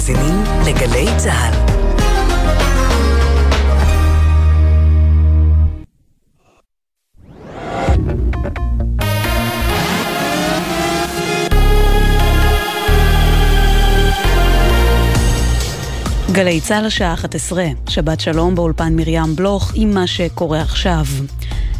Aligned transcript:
מאזינים 0.00 0.42
לגלי 0.66 1.06
צה"ל. 1.16 1.54
גלי 16.32 16.60
צה"ל 16.60 16.86
השעה 16.86 17.14
11, 17.14 17.64
שבת 17.88 18.20
שלום 18.20 18.54
באולפן 18.54 18.96
מרים 18.96 19.36
בלוך 19.36 19.72
עם 19.74 19.94
מה 19.94 20.06
שקורה 20.06 20.62
עכשיו. 20.62 21.04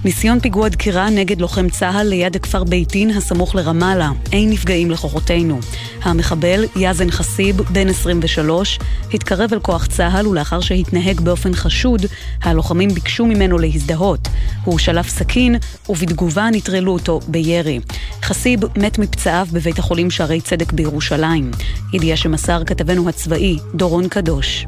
ניסיון 0.04 0.40
פיגוע 0.40 0.68
דקירה 0.68 1.10
נגד 1.10 1.40
לוחם 1.40 1.68
צה"ל 1.68 2.06
ליד 2.06 2.36
הכפר 2.36 2.64
ביתין 2.64 3.10
הסמוך 3.10 3.54
לרמאללה. 3.54 4.10
אין 4.32 4.50
נפגעים 4.50 4.90
לכוחותינו. 4.90 5.58
המחבל, 6.02 6.64
יאזן 6.76 7.10
חסיב, 7.10 7.56
בן 7.56 7.88
23, 7.88 8.78
התקרב 9.14 9.52
אל 9.52 9.60
כוח 9.60 9.86
צה"ל 9.86 10.26
ולאחר 10.26 10.60
שהתנהג 10.60 11.20
באופן 11.20 11.54
חשוד, 11.54 12.06
הלוחמים 12.42 12.88
ביקשו 12.88 13.26
ממנו 13.26 13.58
להזדהות. 13.58 14.28
הוא 14.64 14.78
שלף 14.78 15.08
סכין 15.08 15.56
ובתגובה 15.88 16.48
נטרלו 16.52 16.92
אותו 16.92 17.20
בירי. 17.28 17.80
חסיב 18.22 18.60
מת 18.76 18.98
מפצעיו 18.98 19.46
בבית 19.52 19.78
החולים 19.78 20.10
שערי 20.10 20.40
צדק 20.40 20.72
בירושלים. 20.72 21.50
ידיעה 21.92 22.16
שמסר 22.16 22.64
כתבנו 22.64 23.08
הצבאי, 23.08 23.58
דורון 23.74 24.08
קדוש. 24.08 24.66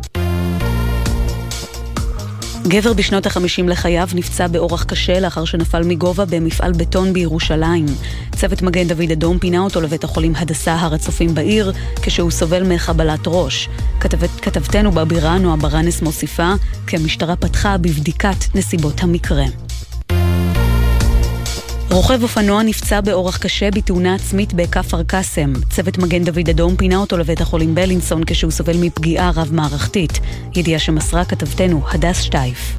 גבר 2.68 2.92
בשנות 2.92 3.26
החמישים 3.26 3.68
לחייו 3.68 4.08
נפצע 4.14 4.46
באורח 4.46 4.84
קשה 4.84 5.20
לאחר 5.20 5.44
שנפל 5.44 5.82
מגובה 5.84 6.24
במפעל 6.24 6.72
בטון 6.72 7.12
בירושלים. 7.12 7.86
צוות 8.36 8.62
מגן 8.62 8.88
דוד 8.88 9.10
אדום 9.12 9.38
פינה 9.38 9.60
אותו 9.60 9.80
לבית 9.80 10.04
החולים 10.04 10.32
הדסה 10.36 10.74
הר 10.74 10.94
הצופים 10.94 11.34
בעיר, 11.34 11.72
כשהוא 12.02 12.30
סובל 12.30 12.74
מחבלת 12.74 13.20
ראש. 13.26 13.68
כתבת, 14.00 14.30
כתבתנו 14.42 14.92
בבירה 14.92 15.38
נועה 15.38 15.56
ברנס 15.56 16.02
מוסיפה 16.02 16.52
כי 16.86 16.96
המשטרה 16.96 17.36
פתחה 17.36 17.78
בבדיקת 17.78 18.54
נסיבות 18.54 19.02
המקרה. 19.02 19.44
רוכב 21.92 22.22
אופנוע 22.22 22.62
נפצע 22.62 23.00
באורח 23.00 23.36
קשה 23.36 23.70
בתאונה 23.70 24.14
עצמית 24.14 24.54
בכפר 24.54 25.02
קאסם. 25.02 25.52
צוות 25.70 25.98
מגן 25.98 26.24
דוד 26.24 26.48
אדום 26.50 26.76
פינה 26.76 26.96
אותו 26.96 27.16
לבית 27.18 27.40
החולים 27.40 27.74
בלינסון 27.74 28.24
כשהוא 28.26 28.50
סובל 28.50 28.76
מפגיעה 28.80 29.30
רב-מערכתית. 29.34 30.12
ידיעה 30.56 30.78
שמסרה 30.78 31.24
כתבתנו 31.24 31.82
הדס 31.88 32.20
שטייף. 32.20 32.78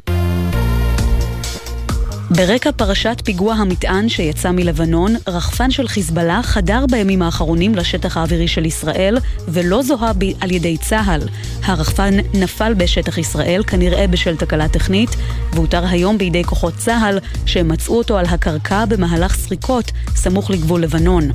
ברקע 2.36 2.72
פרשת 2.72 3.22
פיגוע 3.24 3.54
המטען 3.54 4.08
שיצא 4.08 4.50
מלבנון, 4.50 5.14
רחפן 5.28 5.70
של 5.70 5.88
חיזבאללה 5.88 6.40
חדר 6.42 6.84
בימים 6.90 7.22
האחרונים 7.22 7.74
לשטח 7.74 8.16
האווירי 8.16 8.48
של 8.48 8.66
ישראל 8.66 9.18
ולא 9.48 9.82
זוהה 9.82 10.12
על 10.40 10.50
ידי 10.50 10.76
צה"ל. 10.76 11.20
הרחפן 11.64 12.14
נפל 12.34 12.74
בשטח 12.74 13.18
ישראל, 13.18 13.62
כנראה 13.66 14.06
בשל 14.06 14.36
תקלה 14.36 14.68
טכנית, 14.68 15.10
והותר 15.52 15.86
היום 15.86 16.18
בידי 16.18 16.44
כוחות 16.44 16.74
צה"ל 16.76 17.18
שמצאו 17.46 17.98
אותו 17.98 18.18
על 18.18 18.26
הקרקע 18.26 18.84
במהלך 18.84 19.34
סריקות 19.34 19.90
סמוך 20.16 20.50
לגבול 20.50 20.82
לבנון. 20.82 21.30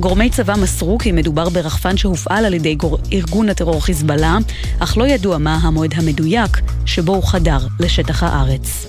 גורמי 0.00 0.30
צבא 0.30 0.54
מסרו 0.62 0.98
כי 0.98 1.12
מדובר 1.12 1.48
ברחפן 1.48 1.96
שהופעל 1.96 2.44
על 2.44 2.54
ידי 2.54 2.74
גור... 2.74 2.98
ארגון 3.12 3.48
הטרור 3.48 3.84
חיזבאללה, 3.84 4.38
אך 4.78 4.96
לא 4.96 5.04
ידוע 5.04 5.38
מה 5.38 5.58
המועד 5.62 5.94
המדויק 5.96 6.60
שבו 6.86 7.14
הוא 7.14 7.24
חדר 7.24 7.58
לשטח 7.80 8.22
הארץ. 8.22 8.86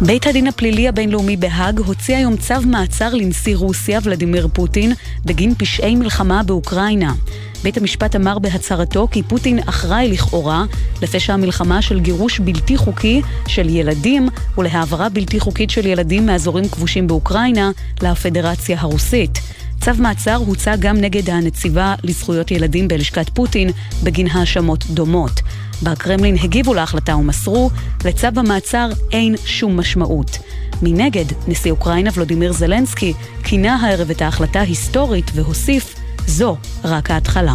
בית 0.00 0.26
הדין 0.26 0.46
הפלילי 0.46 0.88
הבינלאומי 0.88 1.36
בהאג 1.36 1.78
הוציא 1.78 2.16
היום 2.16 2.36
צו 2.36 2.54
מעצר 2.66 3.14
לנשיא 3.14 3.56
רוסיה 3.56 4.00
ולדימיר 4.02 4.48
פוטין 4.52 4.92
בגין 5.24 5.54
פשעי 5.54 5.96
מלחמה 5.96 6.42
באוקראינה. 6.42 7.14
בית 7.62 7.76
המשפט 7.76 8.16
אמר 8.16 8.38
בהצהרתו 8.38 9.08
כי 9.10 9.22
פוטין 9.22 9.58
אחראי 9.58 10.08
לכאורה 10.08 10.64
לפשע 11.02 11.34
המלחמה 11.34 11.82
של 11.82 12.00
גירוש 12.00 12.40
בלתי 12.40 12.76
חוקי 12.76 13.22
של 13.46 13.68
ילדים 13.68 14.28
ולהעברה 14.58 15.08
בלתי 15.08 15.40
חוקית 15.40 15.70
של 15.70 15.86
ילדים 15.86 16.26
מאזורים 16.26 16.68
כבושים 16.68 17.06
באוקראינה 17.06 17.70
לפדרציה 18.02 18.80
הרוסית. 18.80 19.38
צו 19.80 19.90
מעצר 19.98 20.34
הוצא 20.34 20.76
גם 20.76 20.96
נגד 20.96 21.30
הנציבה 21.30 21.94
לזכויות 22.02 22.50
ילדים 22.50 22.88
בלשכת 22.88 23.28
פוטין 23.28 23.70
בגין 24.02 24.26
האשמות 24.26 24.86
דומות. 24.86 25.40
בקרמלין 25.82 26.36
הגיבו 26.42 26.74
להחלטה 26.74 27.16
ומסרו, 27.16 27.70
לצו 28.04 28.28
המעצר 28.36 28.88
אין 29.12 29.34
שום 29.44 29.80
משמעות. 29.80 30.38
מנגד, 30.82 31.24
נשיא 31.48 31.70
אוקראינה 31.70 32.10
ולודימיר 32.14 32.52
זלנסקי 32.52 33.14
כינה 33.44 33.76
הערב 33.76 34.10
את 34.10 34.22
ההחלטה 34.22 34.60
היסטורית 34.60 35.30
והוסיף, 35.34 35.94
זו 36.26 36.56
רק 36.84 37.10
ההתחלה. 37.10 37.54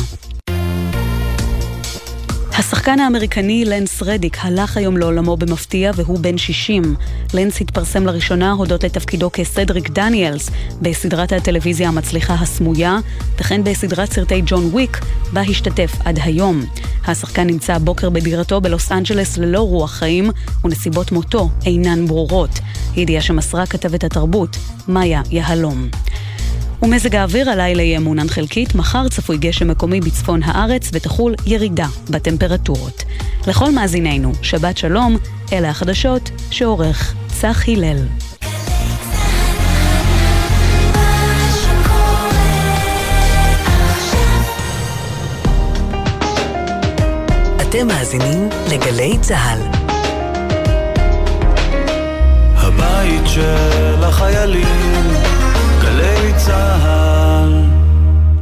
השחקן 2.57 2.99
האמריקני 2.99 3.65
לנס 3.65 4.03
רדיק 4.03 4.37
הלך 4.41 4.77
היום 4.77 4.97
לעולמו 4.97 5.37
במפתיע 5.37 5.91
והוא 5.95 6.19
בן 6.19 6.37
60. 6.37 6.95
לנס 7.33 7.61
התפרסם 7.61 8.05
לראשונה 8.05 8.51
הודות 8.51 8.83
לתפקידו 8.83 9.29
כסדריק 9.33 9.89
דניאלס 9.89 10.49
בסדרת 10.81 11.31
הטלוויזיה 11.31 11.87
המצליחה 11.87 12.33
הסמויה, 12.33 12.97
וכן 13.39 13.63
בסדרת 13.63 14.11
סרטי 14.11 14.41
ג'ון 14.45 14.65
וויק, 14.65 14.99
בה 15.33 15.41
השתתף 15.41 15.91
עד 16.05 16.19
היום. 16.23 16.65
השחקן 17.07 17.47
נמצא 17.47 17.73
הבוקר 17.73 18.09
בדירתו 18.09 18.61
בלוס 18.61 18.91
אנג'לס 18.91 19.37
ללא 19.37 19.59
רוח 19.59 19.91
חיים, 19.91 20.29
ונסיבות 20.63 21.11
מותו 21.11 21.49
אינן 21.65 22.07
ברורות. 22.07 22.59
ידיעה 22.95 23.21
שמסרה 23.21 23.65
כתבת 23.65 24.03
התרבות, 24.03 24.57
מאיה 24.87 25.21
יהלום. 25.31 25.89
ומזג 26.83 27.15
האוויר 27.15 27.49
הלילה 27.49 27.81
יהיה 27.83 27.99
מעונן 27.99 28.27
חלקית, 28.27 28.75
מחר 28.75 29.09
צפוי 29.09 29.37
גשם 29.37 29.67
מקומי 29.67 29.99
בצפון 30.01 30.43
הארץ 30.43 30.89
ותחול 30.93 31.35
ירידה 31.45 31.87
בטמפרטורות. 32.09 33.03
לכל 33.47 33.71
מאזינינו, 33.71 34.31
שבת 34.41 34.77
שלום, 34.77 35.17
אלה 35.53 35.69
החדשות 35.69 36.31
שעורך 36.51 37.13
צח 37.27 37.63
הלל. 37.67 37.97
אתם 47.61 47.87
מאזינים 47.87 48.49
לגלי 48.71 49.17
צה"ל. 49.21 49.59
הבית 52.57 53.27
של 53.27 54.03
החיילים 54.03 55.42
גלי 56.03 56.33
צה"ל. 56.45 57.53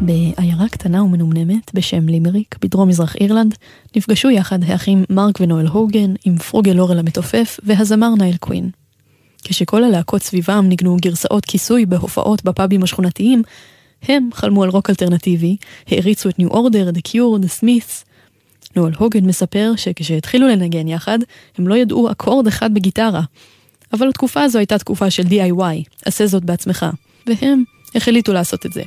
בעיירה 0.01 0.69
קטנה 0.69 1.03
ומנומנמת 1.03 1.73
בשם 1.73 2.07
לימריק 2.07 2.55
בדרום 2.61 2.89
מזרח 2.89 3.15
אירלנד 3.15 3.55
נפגשו 3.95 4.29
יחד 4.29 4.63
האחים 4.63 5.03
מייק 5.09 5.39
ונואל 5.39 5.67
הוגן 5.67 6.13
עם 6.25 6.37
פרגל 6.37 6.79
לולר 6.79 6.99
המתופף 6.99 7.59
והזמר 7.63 8.15
נייל 8.17 8.37
קווין. 8.37 8.69
כשכל 9.43 9.83
הלהקות 9.83 10.21
סביבם 10.21 10.65
ניגנו 10.67 10.97
גרסאות 11.01 11.45
כיסוי 11.45 11.85
בהופעות 11.85 12.43
בפאבים 12.43 12.83
השכונתיים, 12.83 13.41
הם 14.03 14.29
חלמו 14.33 14.63
על 14.63 14.69
רוק 14.69 14.89
אלטרנטיבי, 14.89 15.57
העריצו 15.87 16.29
את 16.29 16.39
ניו 16.39 16.49
אורדר, 16.49 16.91
דה 16.91 17.01
קיור, 17.01 17.37
דה 17.37 17.47
סמית'ס. 17.47 18.05
נואל 18.75 18.93
הוגן 18.97 19.25
מספר 19.25 19.73
שכשהתחילו 19.75 20.47
לנגן 20.47 20.87
יחד, 20.87 21.19
הם 21.57 21.67
לא 21.67 21.75
ידעו 21.75 22.11
אקורד 22.11 22.47
אחד 22.47 22.73
בגיטרה. 22.73 23.21
אבל 23.93 24.09
התקופה 24.09 24.43
הזו 24.43 24.59
הייתה 24.59 24.77
תקופה 24.77 25.09
של 25.09 25.23
DIY, 25.23 25.83
עשה 26.05 26.27
זאת 26.27 26.45
בעצמך. 26.45 26.85
והם 27.31 27.63
החליטו 27.95 28.33
לעשות 28.33 28.65
את 28.65 28.73
זה. 28.73 28.81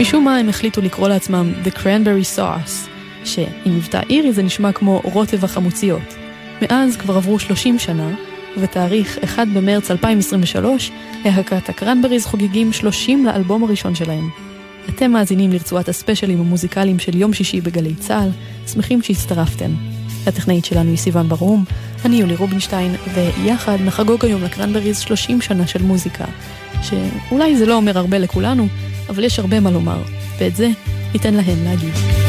משום 0.00 0.24
מה 0.24 0.36
הם 0.36 0.48
החליטו 0.48 0.80
לקרוא 0.80 1.08
לעצמם 1.08 1.52
The 1.64 1.70
Cranberry 1.70 2.38
Sauce, 2.38 2.88
שעם 3.24 3.46
מבטא 3.66 4.00
אירי 4.10 4.32
זה 4.32 4.42
נשמע 4.42 4.72
כמו 4.72 5.00
רוטב 5.04 5.44
החמוציות. 5.44 6.14
מאז 6.62 6.96
כבר 6.96 7.16
עברו 7.16 7.38
30 7.38 7.78
שנה, 7.78 8.10
ובתאריך 8.56 9.18
1 9.24 9.48
במרץ 9.48 9.90
2023, 9.90 10.90
להקת 11.24 11.68
הקרנבריז 11.68 12.26
חוגגים 12.26 12.72
30 12.72 13.26
לאלבום 13.26 13.64
הראשון 13.64 13.94
שלהם. 13.94 14.30
אתם 14.88 15.10
מאזינים 15.10 15.52
לרצועת 15.52 15.88
הספיישלים 15.88 16.40
המוזיקליים 16.40 16.98
של 16.98 17.16
יום 17.16 17.32
שישי 17.32 17.60
בגלי 17.60 17.94
צה"ל, 17.94 18.28
שמחים 18.72 19.02
שהצטרפתם. 19.02 19.70
הטכנאית 20.26 20.64
שלנו 20.64 20.90
היא 20.90 20.98
סיוון 20.98 21.28
ברום, 21.28 21.64
אני 22.04 22.16
יולי 22.16 22.36
רובינשטיין, 22.36 22.94
ויחד 23.14 23.78
נחגוג 23.84 24.24
היום 24.24 24.42
לקרנבריז 24.42 24.98
30 24.98 25.40
שנה 25.40 25.66
של 25.66 25.82
מוזיקה, 25.82 26.24
שאולי 26.82 27.56
זה 27.56 27.66
לא 27.66 27.74
אומר 27.74 27.98
הרבה 27.98 28.18
לכולנו, 28.18 28.66
אבל 29.08 29.24
יש 29.24 29.38
הרבה 29.38 29.60
מה 29.60 29.70
לומר, 29.70 30.02
ואת 30.38 30.56
זה 30.56 30.70
ניתן 31.12 31.34
להם 31.34 31.64
להגיד. 31.64 32.21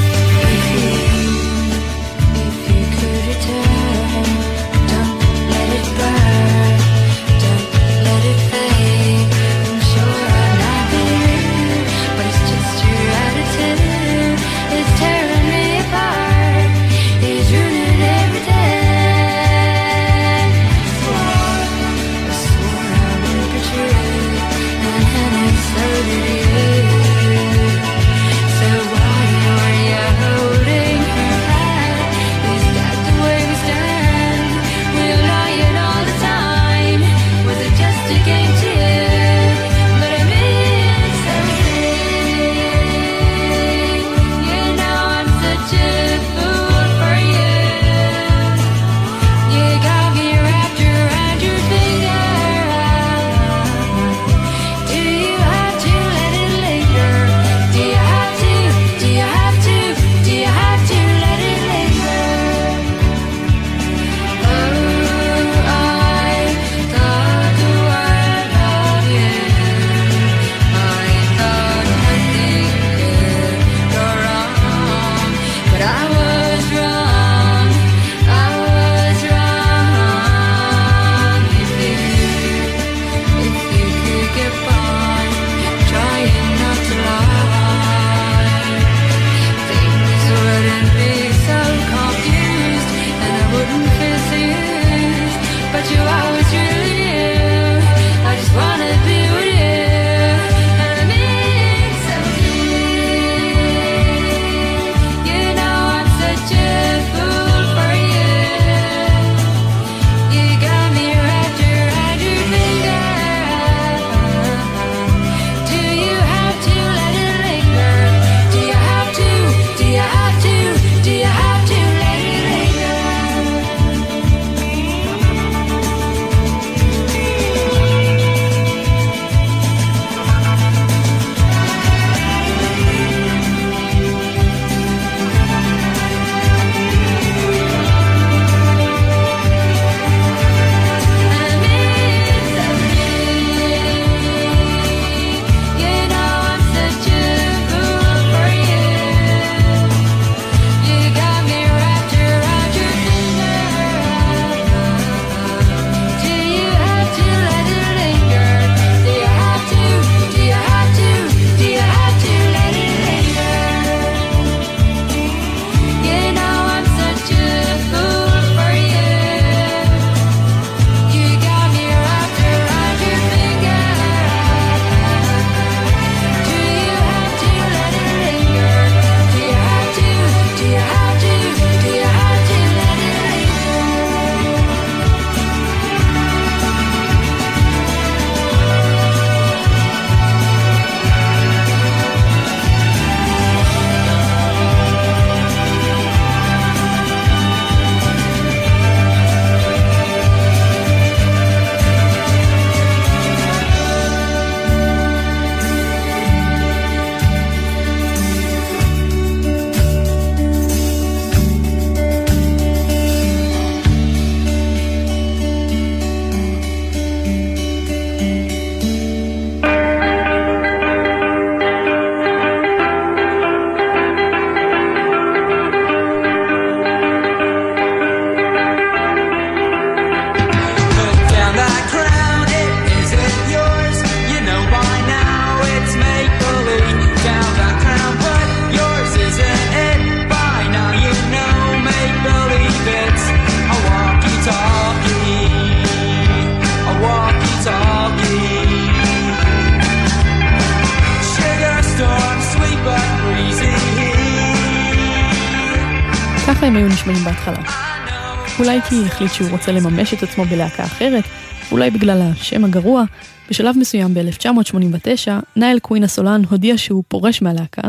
החליט 259.24 259.38
שהוא 259.38 259.50
רוצה 259.52 259.72
לממש 259.72 260.14
את 260.14 260.24
עצמו 260.24 260.46
בלהקה 260.46 260.84
אחרת, 260.84 261.24
אולי 261.72 261.92
בגלל 261.92 262.22
השם 262.22 262.66
הגרוע, 262.66 263.04
בשלב 263.50 263.78
מסוים 263.78 264.14
ב-1989, 264.14 265.32
נייל 265.56 265.80
קווין 265.80 266.04
הסולן 266.04 266.42
הודיע 266.50 266.78
שהוא 266.78 267.04
פורש 267.08 267.42
מהלהקה, 267.42 267.82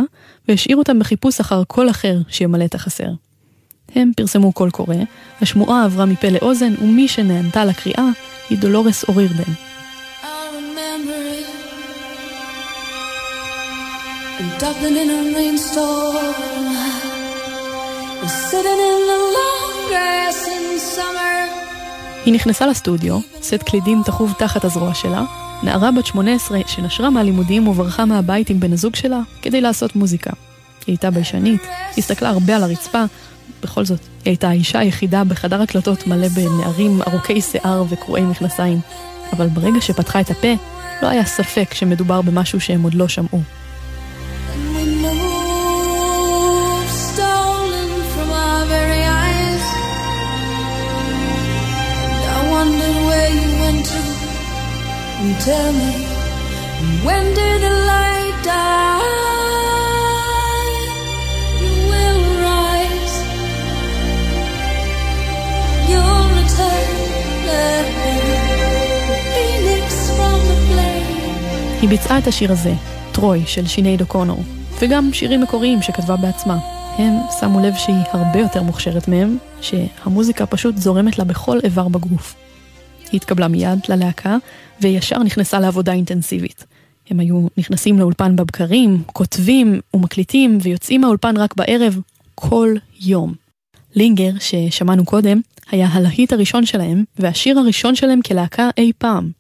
והשאיר 0.49 0.77
אותם 0.77 0.99
בחיפוש 0.99 1.41
אחר 1.41 1.65
קול 1.65 1.91
אחר 1.91 2.19
שימלא 2.29 2.65
את 2.65 2.75
החסר. 2.75 3.09
הם 3.95 4.11
פרסמו 4.17 4.53
קול 4.53 4.71
קורא, 4.71 4.97
השמועה 5.41 5.85
עברה 5.85 6.05
מפה 6.05 6.29
לאוזן, 6.29 6.75
ומי 6.81 7.09
שנענתה 7.09 7.65
לקריאה 7.65 8.09
היא 8.51 8.59
דולורס 8.59 9.05
או'ריירדן. 9.09 9.53
Sitting 18.51 18.81
in 18.91 19.01
the 19.11 19.19
long 19.37 19.89
grass. 19.89 20.54
היא 22.25 22.35
נכנסה 22.35 22.67
לסטודיו, 22.67 23.19
סט 23.43 23.63
קלידים 23.63 24.03
תחוב 24.05 24.33
תחת 24.39 24.65
הזרוע 24.65 24.95
שלה, 24.95 25.25
נערה 25.63 25.91
בת 25.93 26.07
18 26.07 26.59
שנשרה 26.67 27.11
מהלימודים 27.11 27.69
וברחה 27.69 28.05
מהבית 28.05 28.51
עם 28.51 28.61
בן 28.61 28.73
הזוג 28.73 28.97
שלה 28.97 29.21
כדי 29.43 29.61
לעשות 29.61 29.97
מוזיקה. 29.97 30.31
היא 30.87 30.93
הייתה 30.93 31.11
ביישנית, 31.11 31.63
הסתכלה 31.99 32.29
הרבה 32.29 32.57
על 32.57 32.63
הרצפה, 32.63 33.05
בכל 33.63 33.85
זאת, 33.85 34.01
היא 34.01 34.31
הייתה 34.31 34.49
האישה 34.49 34.79
היחידה 34.79 35.25
בחדר 35.25 35.63
הקלטות 35.63 36.07
מלא 36.07 36.29
בנערים 36.29 37.03
ארוכי 37.03 37.41
שיער 37.41 37.85
וקרועי 37.89 38.23
מכנסיים. 38.23 38.81
אבל 39.33 39.47
ברגע 39.47 39.81
שפתחה 39.81 40.21
את 40.21 40.31
הפה, 40.31 40.53
לא 41.03 41.09
היה 41.09 41.25
ספק 41.25 41.75
שמדובר 41.75 42.23
במשהו 42.23 42.61
שהם 42.61 42.83
עוד 42.83 42.95
לא 42.95 43.09
שמעו. 43.09 43.41
Tell 55.47 55.73
me 55.81 55.93
when 57.07 57.25
did 57.39 57.59
the 57.67 57.75
light 57.91 58.37
die? 58.45 59.01
Will 61.91 62.23
rise, 62.49 63.17
you'll 65.89 66.29
return, 66.41 66.89
phoenix 69.33 69.89
from 70.17 70.39
the 70.51 70.59
flame. 70.69 71.81
היא 71.81 71.89
ביצעה 71.89 72.19
את 72.19 72.27
השיר 72.27 72.53
הזה, 72.53 72.73
טרוי, 73.13 73.43
של 73.47 73.67
שינייד 73.67 74.01
אוקונור, 74.01 74.43
וגם 74.79 75.13
שירים 75.13 75.41
מקוריים 75.41 75.83
שכתבה 75.83 76.17
בעצמה. 76.17 76.59
הם 76.99 77.15
שמו 77.41 77.61
לב 77.61 77.75
שהיא 77.77 78.05
הרבה 78.13 78.39
יותר 78.39 78.63
מוכשרת 78.63 79.09
מהם, 79.09 79.37
שהמוזיקה 79.61 80.47
פשוט 80.47 80.77
זורמת 80.77 81.19
לה 81.19 81.25
בכל 81.25 81.59
איבר 81.65 81.89
בגוף. 81.89 82.35
היא 83.13 83.19
התקבלה 83.19 83.49
מיד 83.49 83.79
ללהקה, 83.89 84.37
וישר 84.81 85.19
נכנסה 85.19 85.61
לעבודה 85.61 85.93
אינטנסיבית. 85.93 86.67
הם 87.11 87.21
היו 87.21 87.47
נכנסים 87.57 87.99
לאולפן 87.99 88.37
בבקרים, 88.37 89.03
כותבים 89.07 89.81
ומקליטים, 89.95 90.59
ויוצאים 90.63 91.01
מהאולפן 91.01 91.37
רק 91.37 91.55
בערב, 91.57 92.01
כל 92.35 92.75
יום. 93.01 93.35
לינגר, 93.95 94.31
ששמענו 94.41 95.05
קודם, 95.05 95.41
היה 95.71 95.89
הלהיט 95.89 96.33
הראשון 96.33 96.67
שלהם, 96.67 97.05
והשיר 97.19 97.59
הראשון 97.59 97.95
שלהם 97.95 98.23
כלהקה 98.23 98.71
אי 98.77 98.93
פעם. 98.99 99.31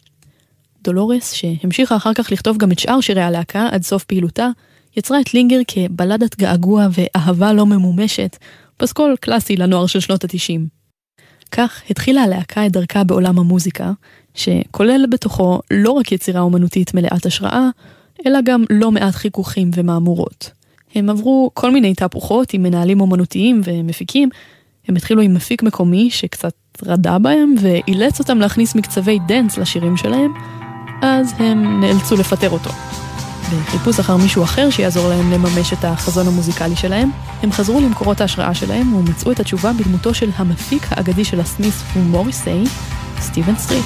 דולורס, 0.85 1.33
שהמשיכה 1.33 1.97
אחר 1.97 2.14
כך 2.14 2.33
לכתוב 2.33 2.57
גם 2.57 2.73
את 2.73 2.79
שאר 2.79 3.00
שירי 3.00 3.23
הלהקה 3.23 3.69
עד 3.73 3.83
סוף 3.83 4.05
פעילותה, 4.05 4.49
יצרה 4.97 5.21
את 5.21 5.35
לינגר 5.35 5.61
כבלדת 5.67 6.38
געגוע 6.38 6.87
ואהבה 6.93 7.53
לא 7.53 7.67
ממומשת, 7.67 8.37
פסקול 8.76 9.17
קלאסי 9.21 9.57
לנוער 9.57 9.87
של 9.87 10.00
שנות 10.00 10.25
התשעים. 10.25 10.67
כך 11.50 11.83
התחילה 11.91 12.23
הלהקה 12.23 12.67
את 12.67 12.73
דרכה 12.73 13.05
בעולם 13.05 13.38
המוזיקה, 13.38 13.93
שכולל 14.35 15.07
בתוכו 15.11 15.61
לא 15.71 15.91
רק 15.91 16.12
יצירה 16.12 16.41
אומנותית 16.41 16.95
מלאת 16.95 17.26
השראה, 17.26 17.69
אלא 18.26 18.38
גם 18.45 18.64
לא 18.71 18.91
מעט 18.91 19.14
חיכוכים 19.14 19.71
ומהמורות. 19.75 20.50
הם 20.95 21.11
עברו 21.11 21.50
כל 21.55 21.71
מיני 21.71 21.95
תהפוכות 21.95 22.53
עם 22.53 22.62
מנהלים 22.62 23.00
אומנותיים 23.00 23.61
ומפיקים. 23.64 24.29
הם 24.88 24.97
התחילו 24.97 25.23
עם 25.23 25.35
מפיק 25.35 25.62
מקומי 25.62 26.11
שקצת 26.11 26.55
רדה 26.87 27.19
בהם 27.19 27.55
ואילץ 27.61 28.19
אותם 28.19 28.38
להכניס 28.38 28.75
מקצבי 28.75 29.19
דנס 29.26 29.59
לשירים 29.59 29.97
שלהם, 29.97 30.33
אז 31.03 31.35
הם 31.38 31.81
נאלצו 31.81 32.17
לפטר 32.17 32.50
אותו. 32.50 32.71
בחיפוש 33.50 33.99
אחר 33.99 34.17
מישהו 34.17 34.45
אחר 34.45 34.71
שיעזור 34.71 35.09
להם 35.09 35.33
לממש 35.33 35.73
את 35.73 35.85
החזון 35.85 36.26
המוזיקלי 36.26 36.76
שלהם, 36.76 37.11
הם 37.43 37.53
חזרו 37.53 37.81
למקורות 37.81 38.21
ההשראה 38.21 38.55
שלהם 38.55 38.95
ומצאו 38.95 39.33
את 39.33 39.41
התשובה 39.41 39.73
בדמותו 39.73 40.14
של 40.14 40.31
המפיק 40.37 40.87
האגדי 40.91 41.25
של 41.25 41.41
הסמית'ס 41.40 41.83
ומוריסי, 41.97 42.64
סטיבן 43.25 43.57
סטריט. 43.57 43.85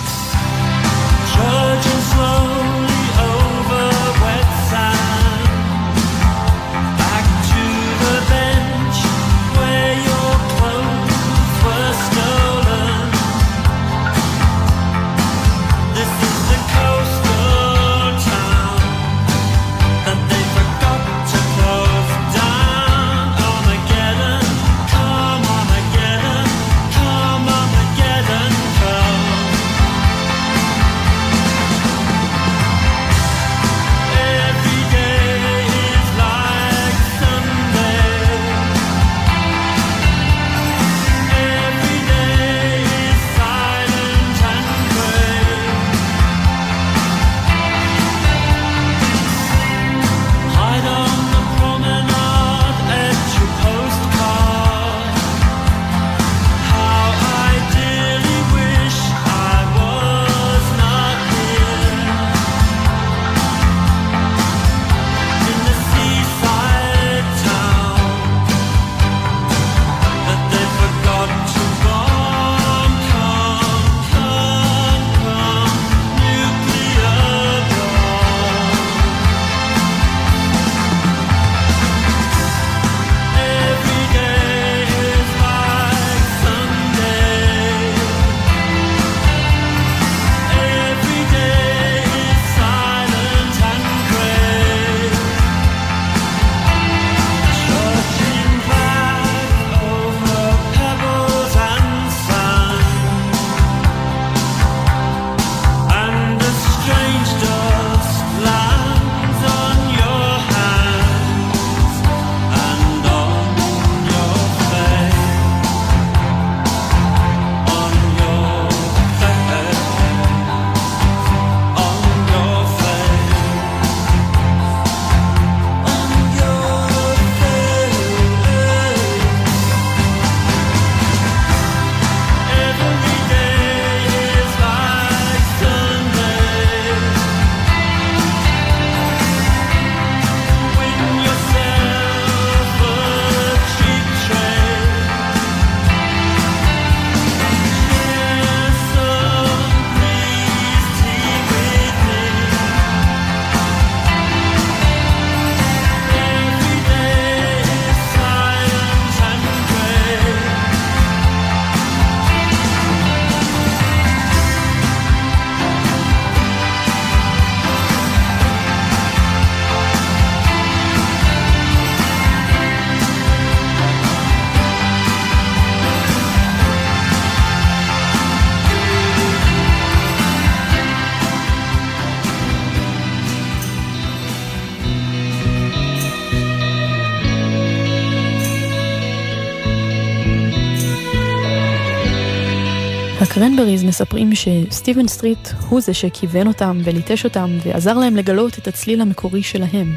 הקרנבריז 193.39 193.85
מספרים 193.85 194.31
שסטיבן 194.35 195.09
סטריט 195.09 195.49
הוא 195.69 195.81
זה 195.81 195.95
שכיוון 195.95 196.47
אותם 196.47 196.79
וליטש 196.85 197.25
אותם 197.25 197.51
ועזר 197.65 197.99
להם 197.99 198.17
לגלות 198.17 198.59
את 198.59 198.69
הצליל 198.69 199.01
המקורי 199.01 199.43
שלהם. 199.43 199.97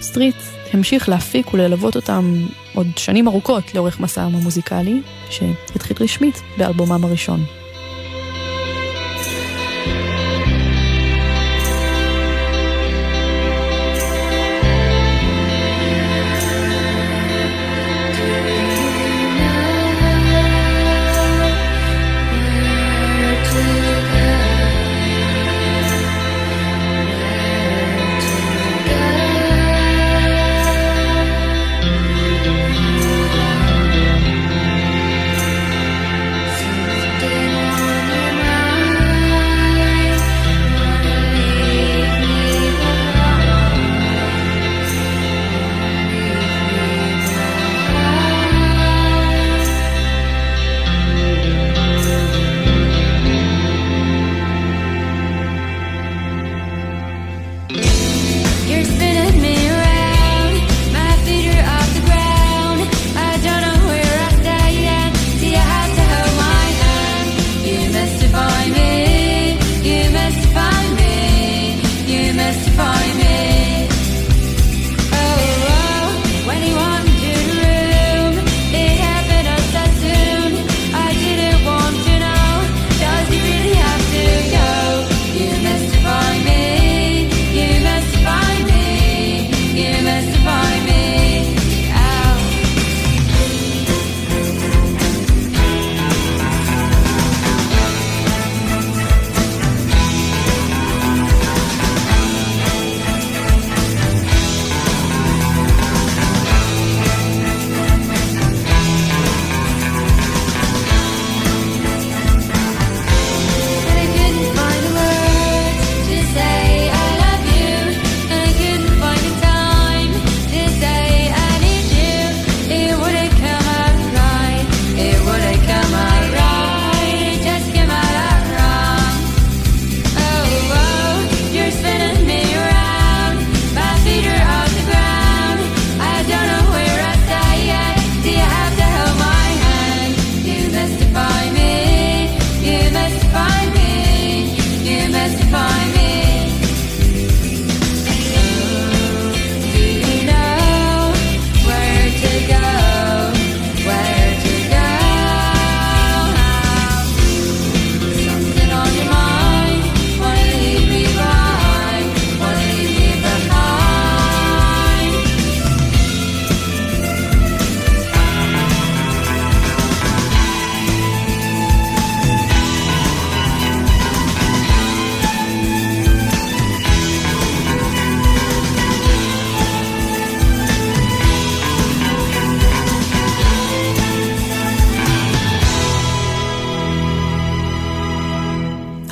סטריט 0.00 0.36
המשיך 0.72 1.08
להפיק 1.08 1.54
וללוות 1.54 1.96
אותם 1.96 2.34
עוד 2.74 2.86
שנים 2.96 3.28
ארוכות 3.28 3.74
לאורך 3.74 4.00
מסעם 4.00 4.34
המוזיקלי, 4.34 5.00
שהתחיל 5.30 5.96
רשמית 6.00 6.42
באלבומם 6.58 7.04
הראשון. 7.04 7.59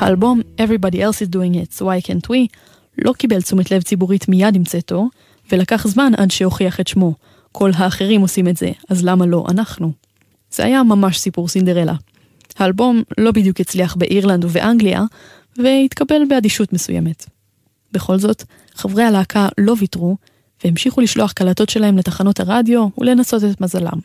האלבום 0.08 0.40
Everybody 0.60 0.96
else 0.96 1.22
is 1.22 1.28
doing 1.28 1.54
it, 1.54 1.78
so 1.78 1.84
why 1.84 2.06
can't 2.06 2.30
we, 2.30 2.56
לא 2.98 3.12
קיבל 3.12 3.42
תשומת 3.42 3.70
לב 3.70 3.82
ציבורית 3.82 4.28
מיד 4.28 4.56
עם 4.56 4.64
צאתו, 4.64 5.08
ולקח 5.52 5.86
זמן 5.86 6.12
עד 6.16 6.30
שהוכיח 6.30 6.80
את 6.80 6.88
שמו. 6.88 7.14
כל 7.52 7.70
האחרים 7.74 8.20
עושים 8.20 8.48
את 8.48 8.56
זה, 8.56 8.70
אז 8.88 9.04
למה 9.04 9.26
לא 9.26 9.44
אנחנו? 9.48 9.92
זה 10.50 10.64
היה 10.64 10.82
ממש 10.82 11.18
סיפור 11.18 11.48
סינדרלה. 11.48 11.94
האלבום 12.58 13.02
לא 13.18 13.30
בדיוק 13.30 13.60
הצליח 13.60 13.96
באירלנד 13.96 14.44
ובאנגליה, 14.44 15.02
והתקבל 15.56 16.22
באדישות 16.28 16.72
מסוימת. 16.72 17.26
בכל 17.92 18.18
זאת, 18.18 18.44
חברי 18.74 19.04
הלהקה 19.04 19.48
לא 19.58 19.74
ויתרו, 19.78 20.16
והמשיכו 20.64 21.00
לשלוח 21.00 21.32
קלטות 21.32 21.68
שלהם 21.68 21.98
לתחנות 21.98 22.40
הרדיו 22.40 22.88
ולנסות 22.98 23.44
את 23.44 23.60
מזלם. 23.60 23.98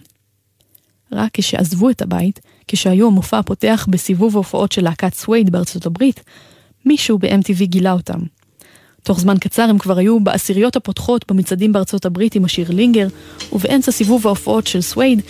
רק 1.12 1.32
כשעזבו 1.34 1.90
את 1.90 2.02
הבית, 2.02 2.40
כשהיו 2.68 3.08
המופע 3.08 3.40
הפותח 3.40 3.88
בסיבוב 3.90 4.36
ההופעות 4.36 4.72
של 4.72 4.84
להקת 4.84 5.14
סווייד 5.14 5.50
בארצות 5.50 5.86
הברית, 5.86 6.24
מישהו 6.86 7.18
ב-MTV 7.18 7.64
גילה 7.64 7.92
אותם. 7.92 8.20
תוך 9.04 9.20
זמן 9.20 9.38
קצר 9.38 9.64
הם 9.64 9.78
כבר 9.78 9.98
היו 9.98 10.20
בעשיריות 10.20 10.76
הפותחות 10.76 11.32
במצעדים 11.32 11.74
בארצות 11.74 12.06
הברית 12.06 12.36
עם 12.36 12.46
השיר 12.46 12.72
לינגר, 12.72 13.08
ובאמצע 13.54 13.92
סיבוב 13.92 14.28
ההופעות 14.28 14.68
של 14.68 14.82
סווייד, 14.82 15.22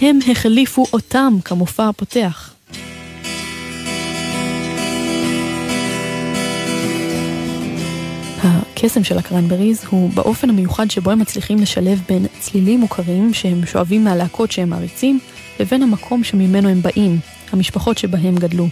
הם 0.00 0.18
החליפו 0.30 0.84
אותם 0.92 1.34
כמופע 1.44 1.88
הפותח. 1.88 2.54
הקסם 8.42 9.04
של 9.04 9.18
הקרנבריז 9.18 9.84
הוא 9.90 10.10
באופן 10.14 10.50
המיוחד 10.50 10.90
שבו 10.90 11.10
הם 11.10 11.18
מצליחים 11.18 11.58
לשלב 11.58 12.02
בין 12.08 12.26
צלילים 12.40 12.80
מוכרים 12.80 13.34
שהם 13.34 13.66
שואבים 13.66 14.04
מהלהקות 14.04 14.52
שהם 14.52 14.70
מעריצים, 14.70 15.18
לבין 15.60 15.82
המקום 15.82 16.24
שממנו 16.24 16.68
הם 16.68 16.82
באים, 16.82 17.18
המשפחות 17.52 17.98
שבהם 17.98 18.34
גדלו. 18.34 18.68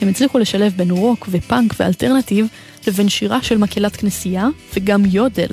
הם 0.00 0.08
הצליחו 0.08 0.38
לשלב 0.38 0.72
בין 0.76 0.90
רוק 0.90 1.28
ופאנק 1.30 1.74
ו 1.80 1.85
alternative 1.85 2.46
לבין 2.86 3.08
שירה 3.08 3.42
של 3.42 3.58
מקהלת 3.58 3.96
כנסייה 3.96 4.48
וגם 4.76 5.04
יודל, 5.04 5.48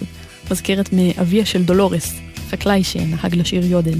מזכרת 0.52 0.90
מאביה 0.94 1.46
של 1.46 1.64
דולורס, 1.64 2.14
חקלאי 2.50 2.84
שנהג 2.84 3.36
לשיר 3.36 3.66
יודל. 3.66 4.00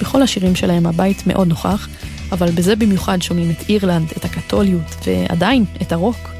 בכל 0.00 0.22
השירים 0.22 0.56
שלהם 0.56 0.86
הבית 0.86 1.26
מאוד 1.26 1.48
נוכח, 1.48 1.88
אבל 2.32 2.50
בזה 2.50 2.76
במיוחד 2.76 3.22
שומעים 3.22 3.50
את 3.50 3.68
אירלנד, 3.68 4.12
את 4.16 4.24
הקתוליות, 4.24 4.96
ועדיין 5.06 5.64
את 5.82 5.92
הרוק. 5.92 6.30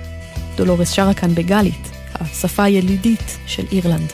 דולורס 0.56 0.90
שרה 0.90 1.14
כאן 1.14 1.34
בגלית, 1.34 1.90
השפה 2.14 2.62
הילידית 2.62 3.38
של 3.46 3.64
אירלנד. 3.72 4.12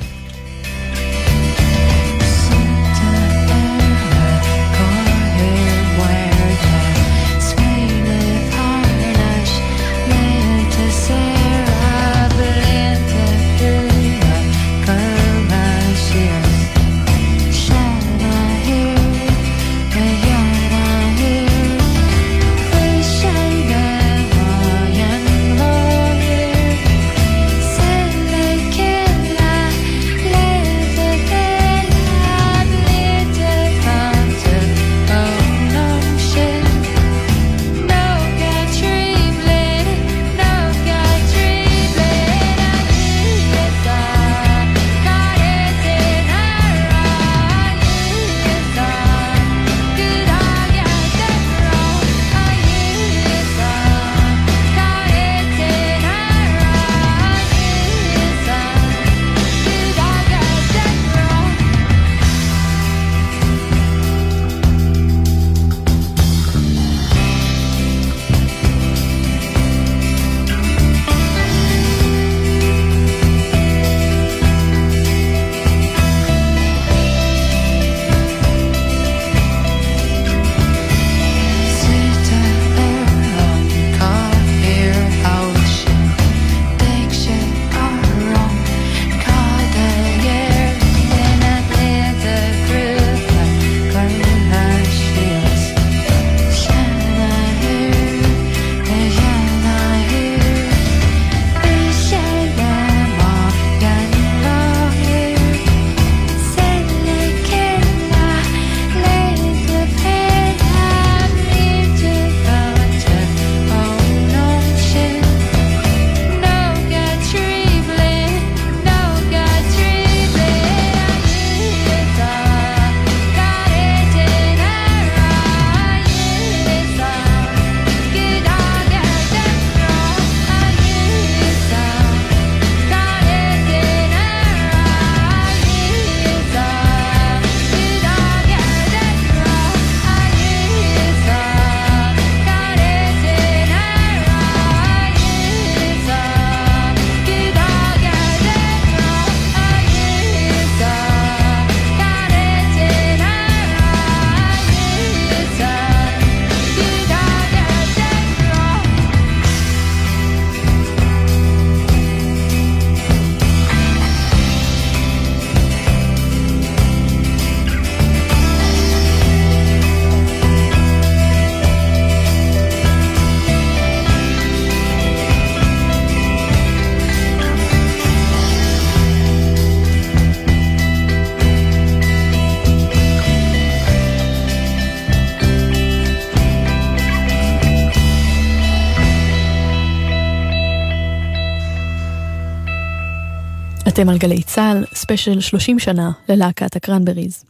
אתם 193.95 194.09
על 194.09 194.19
גלי 194.19 194.43
צה"ל, 194.43 194.85
ספיישל 194.95 195.41
30 195.41 195.79
שנה 195.79 196.11
ללהקת 196.29 196.77
הקרנבריז. 196.77 197.45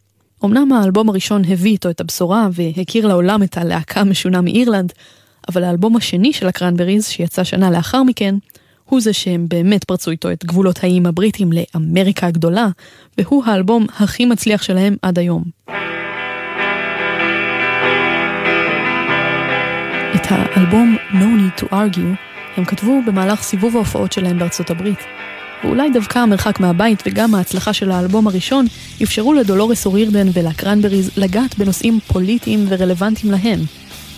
אמנם 0.45 0.71
האלבום 0.71 1.09
הראשון 1.09 1.41
הביא 1.47 1.71
איתו 1.71 1.89
את 1.89 2.01
הבשורה 2.01 2.47
והכיר 2.51 3.07
לעולם 3.07 3.43
את 3.43 3.57
הלהקה 3.57 4.01
המשונה 4.01 4.41
מאירלנד, 4.41 4.93
אבל 5.49 5.63
האלבום 5.63 5.95
השני 5.95 6.33
של 6.33 6.47
הקרנבריז, 6.47 7.07
שיצא 7.07 7.43
שנה 7.43 7.71
לאחר 7.71 8.03
מכן, 8.03 8.35
הוא 8.85 9.01
זה 9.01 9.13
שהם 9.13 9.45
באמת 9.49 9.83
פרצו 9.83 10.11
איתו 10.11 10.31
את 10.31 10.45
גבולות 10.45 10.83
האיים 10.83 11.05
הבריטים 11.05 11.49
לאמריקה 11.53 12.27
הגדולה, 12.27 12.67
והוא 13.17 13.45
האלבום 13.45 13.85
הכי 13.99 14.25
מצליח 14.25 14.63
שלהם 14.63 14.95
עד 15.01 15.19
היום. 15.19 15.43
את 20.15 20.27
האלבום 20.29 20.97
No 21.11 21.15
Need 21.15 21.63
to 21.63 21.67
Argue 21.71 22.15
הם 22.57 22.65
כתבו 22.65 23.01
במהלך 23.07 23.43
סיבוב 23.43 23.75
ההופעות 23.75 24.11
שלהם 24.11 24.39
בארצות 24.39 24.69
הברית. 24.69 24.99
ואולי 25.63 25.89
דווקא 25.89 26.19
המרחק 26.19 26.59
מהבית 26.59 27.03
וגם 27.05 27.35
ההצלחה 27.35 27.73
של 27.73 27.91
האלבום 27.91 28.27
הראשון 28.27 28.65
אפשרו 29.03 29.33
לדולורס 29.33 29.85
או'ריירדן 29.85 30.27
ולקרנבריז 30.33 31.11
לגעת 31.17 31.57
בנושאים 31.57 31.99
פוליטיים 32.07 32.65
ורלוונטיים 32.69 33.31
להם. 33.31 33.59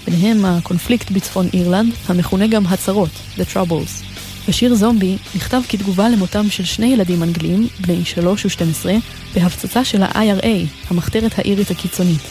ביניהם 0.07 0.45
הקונפליקט 0.45 1.11
בצפון 1.11 1.47
אירלנד, 1.53 1.93
המכונה 2.07 2.47
גם 2.47 2.67
הצרות, 2.67 3.09
The 3.37 3.53
Troubles. 3.53 4.03
השיר 4.47 4.75
זומבי 4.75 5.17
נכתב 5.35 5.61
כתגובה 5.69 6.09
למותם 6.09 6.49
של 6.49 6.65
שני 6.65 6.85
ילדים 6.85 7.23
אנגלים, 7.23 7.67
בני 7.79 8.05
3 8.05 8.45
ו-12, 8.45 8.89
בהפצצה 9.35 9.85
של 9.85 10.03
ה-IRA, 10.03 10.67
המחתרת 10.89 11.39
האירית 11.39 11.71
הקיצונית. 11.71 12.21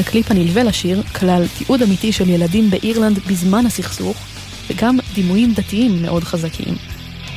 הקליפ 0.00 0.30
הנלווה 0.30 0.62
לשיר 0.62 1.02
כלל 1.02 1.44
תיעוד 1.58 1.82
אמיתי 1.82 2.12
של 2.12 2.28
ילדים 2.28 2.70
באירלנד 2.70 3.18
בזמן 3.18 3.66
הסכסוך, 3.66 4.16
וגם 4.70 4.98
דימויים 5.14 5.52
דתיים 5.52 6.02
מאוד 6.02 6.24
חזקים. 6.24 6.74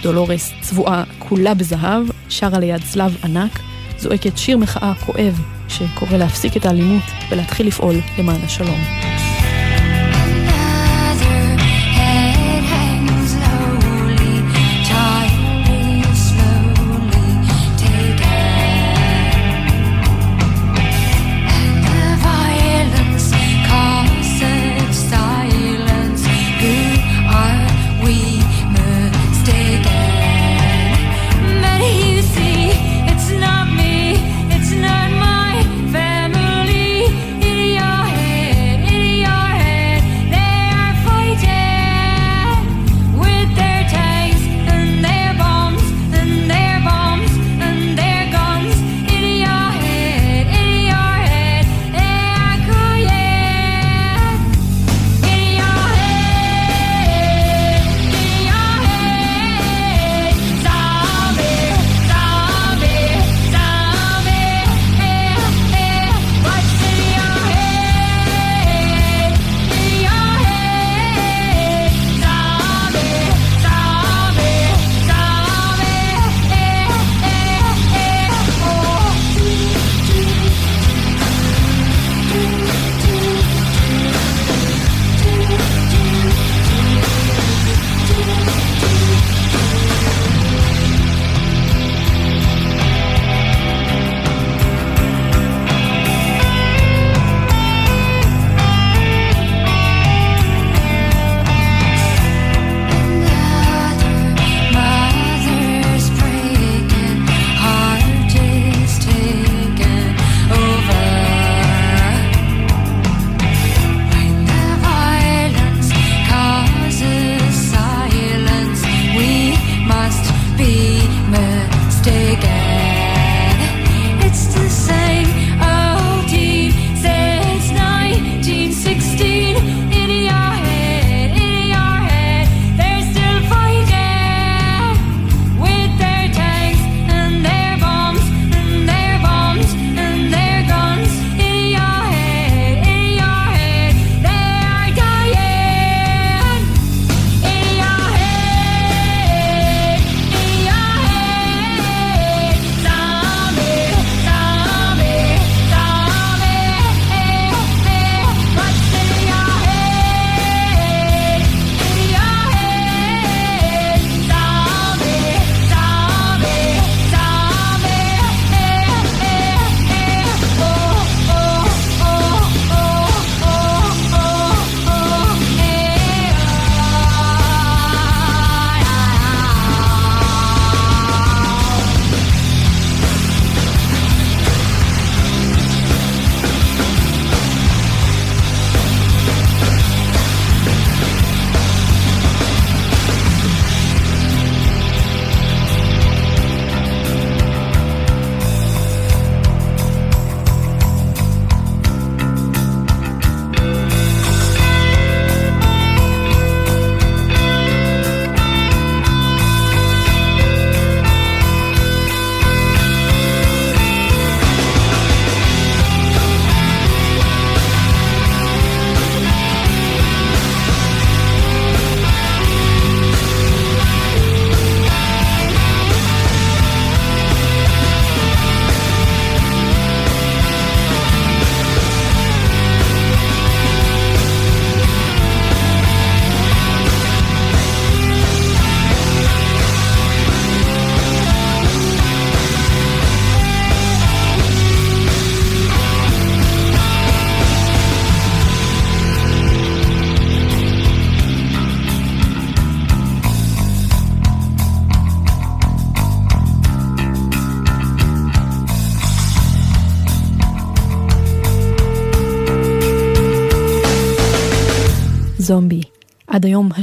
דולורס 0.03 0.53
צבועה 0.61 1.03
כולה 1.19 1.53
בזהב, 1.53 2.03
שרה 2.29 2.59
ליד 2.59 2.81
צלב 2.83 3.17
ענק, 3.23 3.59
זועקת 3.97 4.37
שיר 4.37 4.57
מחאה 4.57 4.93
כואב 5.05 5.41
שקורא 5.67 6.17
להפסיק 6.17 6.57
את 6.57 6.65
האלימות 6.65 7.03
ולהתחיל 7.29 7.67
לפעול 7.67 7.95
למען 8.19 8.41
השלום. 8.43 9.22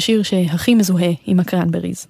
השיר 0.00 0.22
שהכי 0.22 0.74
מזוהה 0.74 1.12
עם 1.26 1.40
הקרנבריז. 1.40 2.06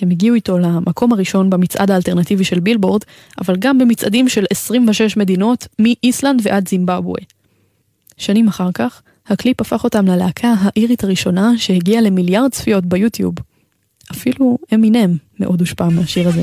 הם 0.00 0.10
הגיעו 0.10 0.34
איתו 0.34 0.58
למקום 0.58 1.12
הראשון 1.12 1.50
במצעד 1.50 1.90
האלטרנטיבי 1.90 2.44
של 2.44 2.60
בילבורד, 2.60 3.02
אבל 3.40 3.56
גם 3.58 3.78
במצעדים 3.78 4.28
של 4.28 4.44
26 4.50 5.16
מדינות, 5.16 5.66
מאיסלנד 5.78 6.40
ועד 6.42 6.68
זימבבואה. 6.68 7.22
שנים 8.16 8.48
אחר 8.48 8.68
כך, 8.74 9.02
הקליפ 9.26 9.60
הפך 9.60 9.84
אותם 9.84 10.06
ללהקה 10.06 10.54
האירית 10.58 11.04
הראשונה 11.04 11.52
שהגיעה 11.56 12.02
למיליארד 12.02 12.50
צפיות 12.50 12.86
ביוטיוב. 12.86 13.34
אפילו 14.12 14.58
אמינם 14.74 15.16
מאוד 15.40 15.60
הושפע 15.60 15.88
מהשיר 15.88 16.28
הזה. 16.28 16.42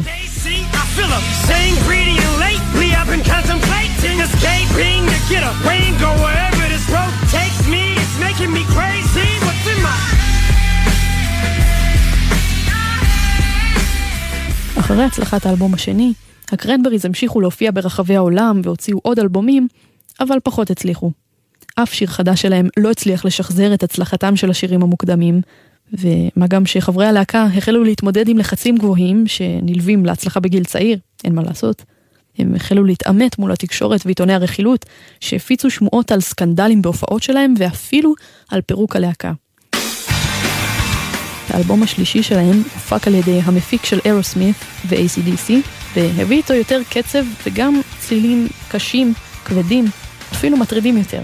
אחרי 14.79 15.03
הצלחת 15.03 15.45
האלבום 15.45 15.73
השני, 15.73 16.13
הקרנבריז 16.51 17.05
המשיכו 17.05 17.41
להופיע 17.41 17.71
ברחבי 17.73 18.15
העולם 18.15 18.61
והוציאו 18.63 18.99
עוד 19.03 19.19
אלבומים, 19.19 19.67
אבל 20.19 20.37
פחות 20.43 20.69
הצליחו. 20.69 21.11
אף 21.75 21.93
שיר 21.93 22.07
חדש 22.07 22.41
שלהם 22.41 22.67
לא 22.77 22.91
הצליח 22.91 23.25
לשחזר 23.25 23.73
את 23.73 23.83
הצלחתם 23.83 24.35
של 24.35 24.49
השירים 24.49 24.81
המוקדמים, 24.81 25.41
ומה 25.93 26.47
גם 26.47 26.65
שחברי 26.65 27.05
הלהקה 27.05 27.43
החלו 27.43 27.83
להתמודד 27.83 28.27
עם 28.27 28.37
לחצים 28.37 28.77
גבוהים 28.77 29.27
שנלווים 29.27 30.05
להצלחה 30.05 30.39
בגיל 30.39 30.63
צעיר, 30.63 30.99
אין 31.23 31.35
מה 31.35 31.43
לעשות. 31.43 31.83
הם 32.37 32.55
החלו 32.55 32.83
להתעמת 32.83 33.39
מול 33.39 33.51
התקשורת 33.51 34.05
ועיתוני 34.05 34.33
הרכילות, 34.33 34.85
שהפיצו 35.19 35.69
שמועות 35.69 36.11
על 36.11 36.21
סקנדלים 36.21 36.81
בהופעות 36.81 37.23
שלהם 37.23 37.53
ואפילו 37.57 38.13
על 38.49 38.61
פירוק 38.61 38.95
הלהקה. 38.95 39.31
האלבום 41.51 41.83
השלישי 41.83 42.23
שלהם 42.23 42.63
הופק 42.73 43.07
על 43.07 43.15
ידי 43.15 43.39
המפיק 43.43 43.85
של 43.85 43.99
אירוסמית 44.05 44.55
ו-ACDC, 44.85 45.51
והביא 45.95 46.37
איתו 46.37 46.53
יותר 46.53 46.81
קצב 46.89 47.23
וגם 47.45 47.81
צלילים 47.99 48.47
קשים, 48.67 49.13
כבדים, 49.45 49.85
אפילו 50.33 50.57
מטרידים 50.57 50.97
יותר. 50.97 51.21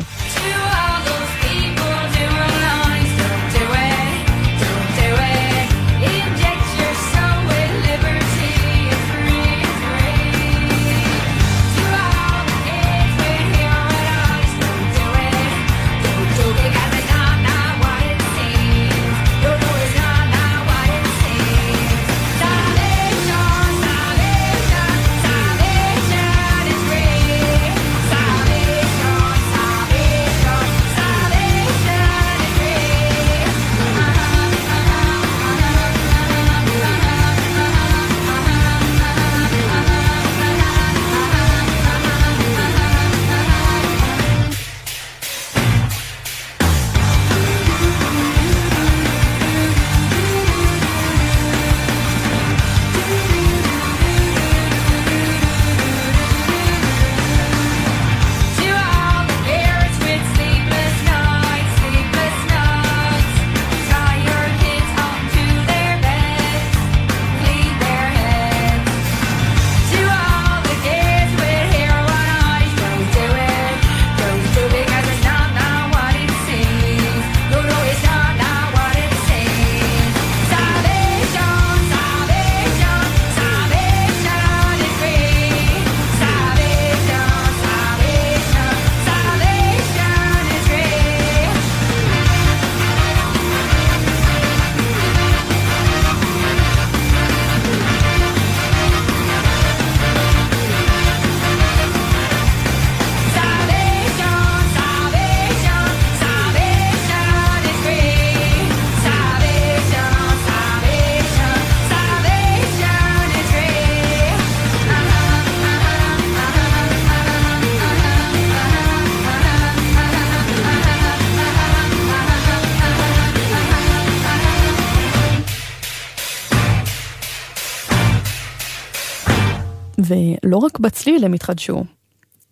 ולא 130.55 130.63
רק 130.63 130.79
בצליל 130.79 131.25
הם 131.25 131.33
התחדשו. 131.33 131.83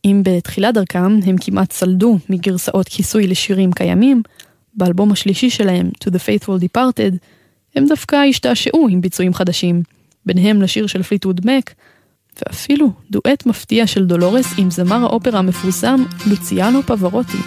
אם 0.06 0.22
בתחילת 0.26 0.74
דרכם 0.74 1.20
הם 1.26 1.36
כמעט 1.42 1.70
צלדו 1.70 2.18
מגרסאות 2.30 2.89
כיסוי 2.89 3.28
לשירים 3.28 3.72
קיימים, 3.72 4.22
באלבום 4.76 5.12
השלישי 5.12 5.50
שלהם, 5.50 5.89
To 6.04 6.08
the 6.08 6.18
Faithful 6.18 6.63
Departed, 6.63 7.18
הם 7.76 7.86
דווקא 7.88 8.16
השתעשעו 8.30 8.88
עם 8.89 9.02
ביצועים 9.02 9.34
חדשים, 9.34 9.84
ביניהם 10.26 10.62
לשיר 10.62 10.88
של 10.88 11.04
פליטווד 11.04 11.42
מק, 11.46 11.74
ואפילו 12.42 12.92
דואט 13.12 13.46
מפתיע 13.46 13.88
של 13.88 14.06
דולורס 14.06 14.54
עם 14.58 14.72
זמר 14.72 15.04
האופרה 15.04 15.39
המפורסם 15.39 16.04
לוציאנו 16.28 16.84
פברוטי. 16.84 17.38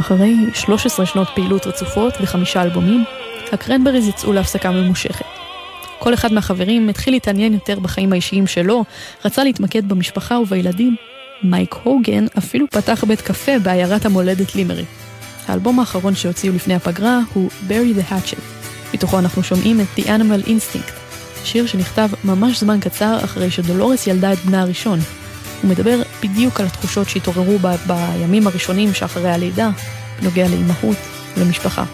אחרי 0.00 0.34
13 0.54 1.06
שנות 1.06 1.28
פעילות 1.34 1.66
רצופות 1.66 2.14
וחמישה 2.20 2.62
אלבומים, 2.62 3.04
הקרנבריז 3.52 4.08
יצאו 4.08 4.32
להפסקה 4.32 4.70
ממושכת. 4.70 5.24
כל 5.98 6.14
אחד 6.14 6.32
מהחברים 6.32 6.88
התחיל 6.88 7.14
להתעניין 7.14 7.54
יותר 7.54 7.80
בחיים 7.80 8.12
האישיים 8.12 8.46
שלו, 8.46 8.84
רצה 9.24 9.44
להתמקד 9.44 9.88
במשפחה 9.88 10.38
ובילדים. 10.38 10.96
מייק 11.42 11.74
הוגן 11.82 12.26
אפילו 12.38 12.66
פתח 12.70 13.04
בית 13.04 13.20
קפה 13.20 13.58
בעיירת 13.58 14.06
המולדת 14.06 14.54
לימרי. 14.54 14.84
האלבום 15.48 15.80
האחרון 15.80 16.14
שהוציאו 16.14 16.54
לפני 16.54 16.74
הפגרה 16.74 17.20
הוא 17.34 17.50
Bury 17.68 17.98
the 17.98 18.12
Hatchet. 18.12 18.40
מתוכו 18.94 19.18
אנחנו 19.18 19.42
שומעים 19.42 19.80
את 19.80 19.86
The 19.98 20.02
Animal 20.02 20.46
Instinct, 20.46 21.07
שיר 21.44 21.66
שנכתב 21.66 22.08
ממש 22.24 22.60
זמן 22.60 22.80
קצר 22.80 23.24
אחרי 23.24 23.50
שדולורס 23.50 24.06
ילדה 24.06 24.32
את 24.32 24.38
בנה 24.38 24.62
הראשון. 24.62 24.98
הוא 25.62 25.70
מדבר 25.70 26.02
בדיוק 26.22 26.60
על 26.60 26.66
התחושות 26.66 27.08
שהתעוררו 27.08 27.58
ב- 27.58 27.74
בימים 27.86 28.46
הראשונים 28.46 28.94
שאחרי 28.94 29.30
הלידה, 29.30 29.70
בנוגע 30.20 30.48
לאימהות 30.48 30.96
ולמשפחה. 31.36 31.84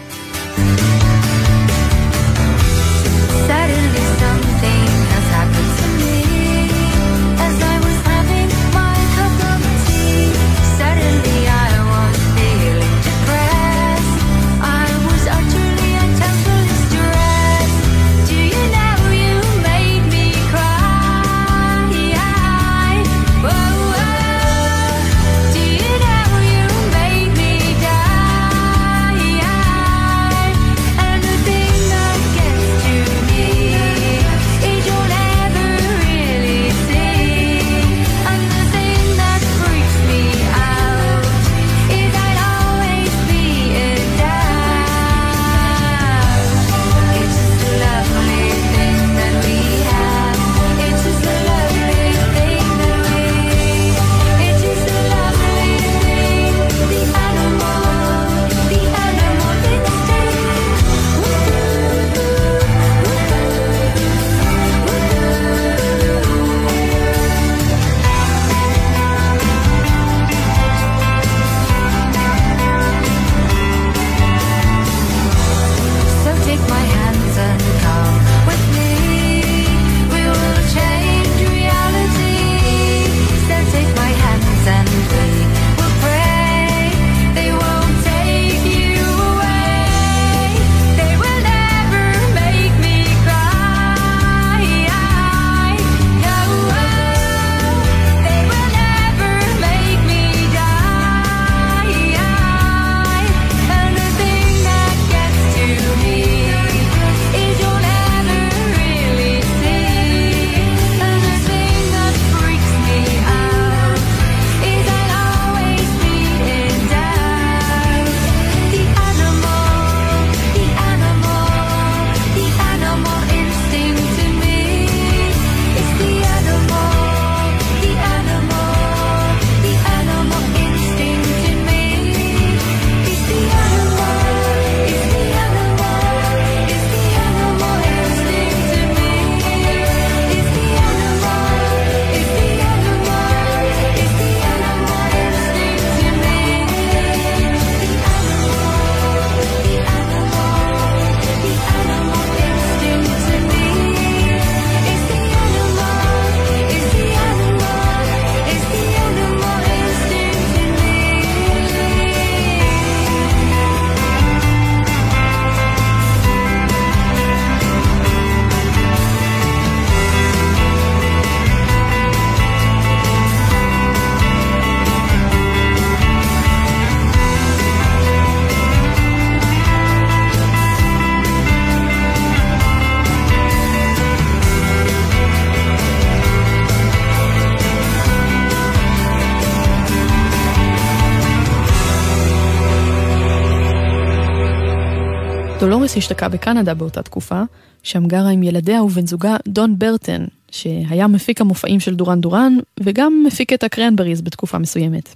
דולורס 195.65 195.97
השתקעה 195.97 196.29
בקנדה 196.29 196.73
באותה 196.73 197.01
תקופה, 197.01 197.41
שם 197.83 198.05
גרה 198.07 198.29
עם 198.29 198.43
ילדיה 198.43 198.83
ובן 198.83 199.07
זוגה 199.07 199.35
דון 199.47 199.79
ברטן, 199.79 200.25
שהיה 200.51 201.07
מפיק 201.07 201.41
המופעים 201.41 201.79
של 201.79 201.95
דורן 201.95 202.21
דורן, 202.21 202.57
וגם 202.79 203.23
מפיק 203.27 203.53
את 203.53 203.63
הקרנבריז 203.63 204.21
בתקופה 204.21 204.57
מסוימת. 204.57 205.09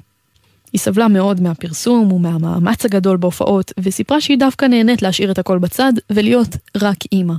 היא 0.74 0.80
סבלה 0.80 1.08
מאוד 1.08 1.42
מהפרסום 1.42 2.12
ומהמאמץ 2.12 2.86
הגדול 2.86 3.18
בהופעות, 3.18 3.72
וסיפרה 3.80 4.22
שהיא 4.22 4.38
דווקא 4.38 4.66
נהנית 4.66 5.02
להשאיר 5.02 5.32
את 5.32 5.40
הכל 5.40 5.58
בצד 5.58 5.94
ולהיות 6.10 6.58
רק 6.78 6.98
אימא. 7.12 7.36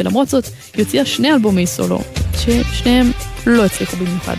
ולמרות 0.00 0.28
זאת, 0.28 0.44
היא 0.74 0.84
הוציאה 0.84 1.04
שני 1.04 1.32
אלבומי 1.32 1.66
סולו, 1.66 2.00
ששניהם 2.34 3.10
לא 3.46 3.64
הצליחו 3.64 3.96
במיוחד. 3.96 4.36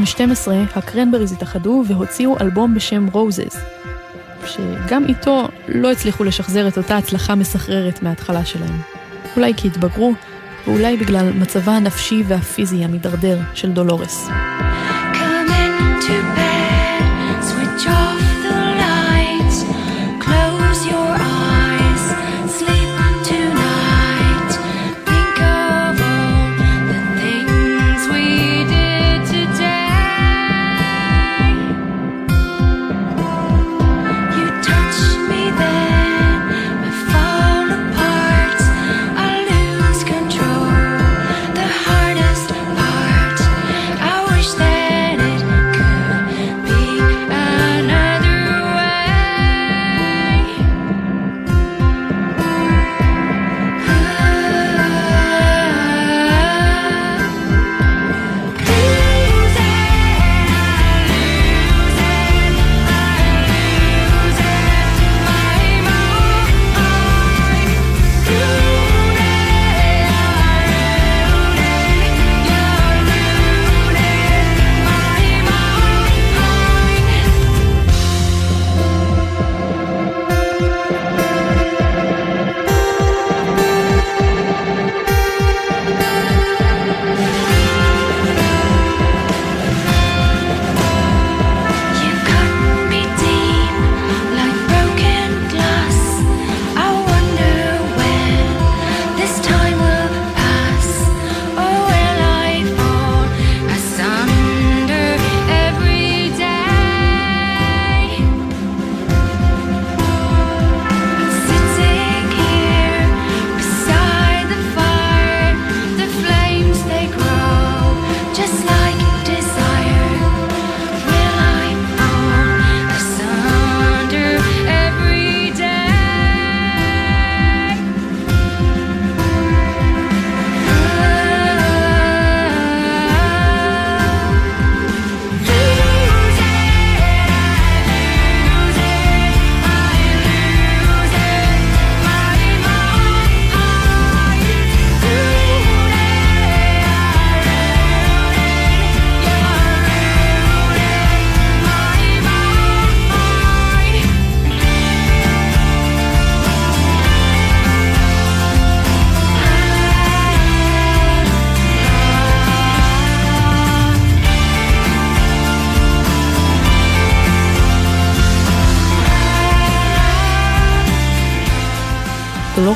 ב-2012 0.00 0.48
הקרנבריז 0.76 1.32
התאחדו 1.32 1.84
והוציאו 1.86 2.36
אלבום 2.40 2.74
בשם 2.74 3.06
רוזס, 3.12 3.56
שגם 4.46 5.04
איתו 5.08 5.48
לא 5.68 5.92
הצליחו 5.92 6.24
לשחזר 6.24 6.68
את 6.68 6.78
אותה 6.78 6.96
הצלחה 6.96 7.34
מסחררת 7.34 8.02
מההתחלה 8.02 8.44
שלהם. 8.44 8.80
אולי 9.36 9.54
כי 9.56 9.68
התבגרו, 9.68 10.12
ואולי 10.66 10.96
בגלל 10.96 11.32
מצבה 11.32 11.72
הנפשי 11.72 12.22
והפיזי 12.26 12.84
המידרדר 12.84 13.38
של 13.54 13.72
דולורס. 13.72 14.28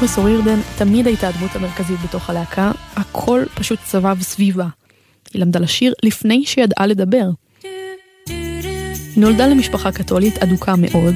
דולורס 0.01 0.19
אורירדן 0.19 0.61
תמיד 0.79 1.07
הייתה 1.07 1.29
הדמות 1.29 1.57
המרכזית 1.57 2.01
בתוך 2.05 2.31
הלהקה, 2.31 2.73
הכל 2.97 3.43
פשוט 3.55 3.79
סבב 3.85 4.23
סביבה. 4.23 4.67
היא 5.35 5.43
למדה 5.43 5.61
לשיר 5.61 5.93
לפני 6.03 6.45
שידעה 6.47 6.87
לדבר. 6.87 7.31
היא 8.27 9.17
נולדה 9.17 9.47
למשפחה 9.47 9.93
קתולית 9.93 10.39
אדוקה 10.39 10.75
מאוד, 10.79 11.15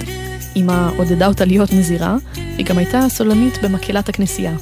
אמא 0.57 0.91
עודדה 0.97 1.27
אותה 1.27 1.45
להיות 1.45 1.73
נזירה, 1.73 2.17
היא 2.35 2.67
גם 2.67 2.79
הייתה 2.79 3.09
סולנית 3.09 3.59
במקהלת 3.63 4.09
הכנסייה. 4.09 4.57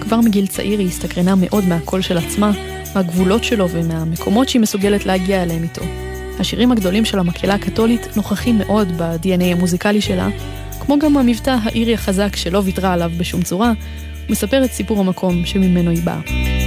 כבר 0.00 0.20
מגיל 0.20 0.46
צעיר 0.46 0.78
היא 0.78 0.88
הסתקרנה 0.88 1.34
מאוד 1.34 1.64
מהקול 1.64 2.02
של 2.02 2.18
עצמה, 2.18 2.50
מהגבולות 2.94 3.44
שלו 3.44 3.70
ומהמקומות 3.70 4.48
שהיא 4.48 4.62
מסוגלת 4.62 5.06
להגיע 5.06 5.42
אליהם 5.42 5.62
איתו. 5.62 5.82
השירים 6.38 6.72
הגדולים 6.72 7.04
של 7.04 7.18
המקהלה 7.18 7.54
הקתולית 7.54 8.16
נוכחים 8.16 8.58
מאוד 8.58 8.88
ב-DNA 8.96 9.44
המוזיקלי 9.44 10.00
שלה, 10.00 10.28
כמו 10.88 10.98
גם 10.98 11.16
המבטא 11.16 11.56
האירי 11.62 11.94
החזק 11.94 12.36
שלא 12.36 12.62
ויתרה 12.64 12.92
עליו 12.92 13.12
בשום 13.16 13.42
צורה, 13.42 13.72
מספר 14.30 14.64
את 14.64 14.72
סיפור 14.72 15.00
המקום 15.00 15.46
שממנו 15.46 15.90
היא 15.90 16.02
באה. 16.04 16.57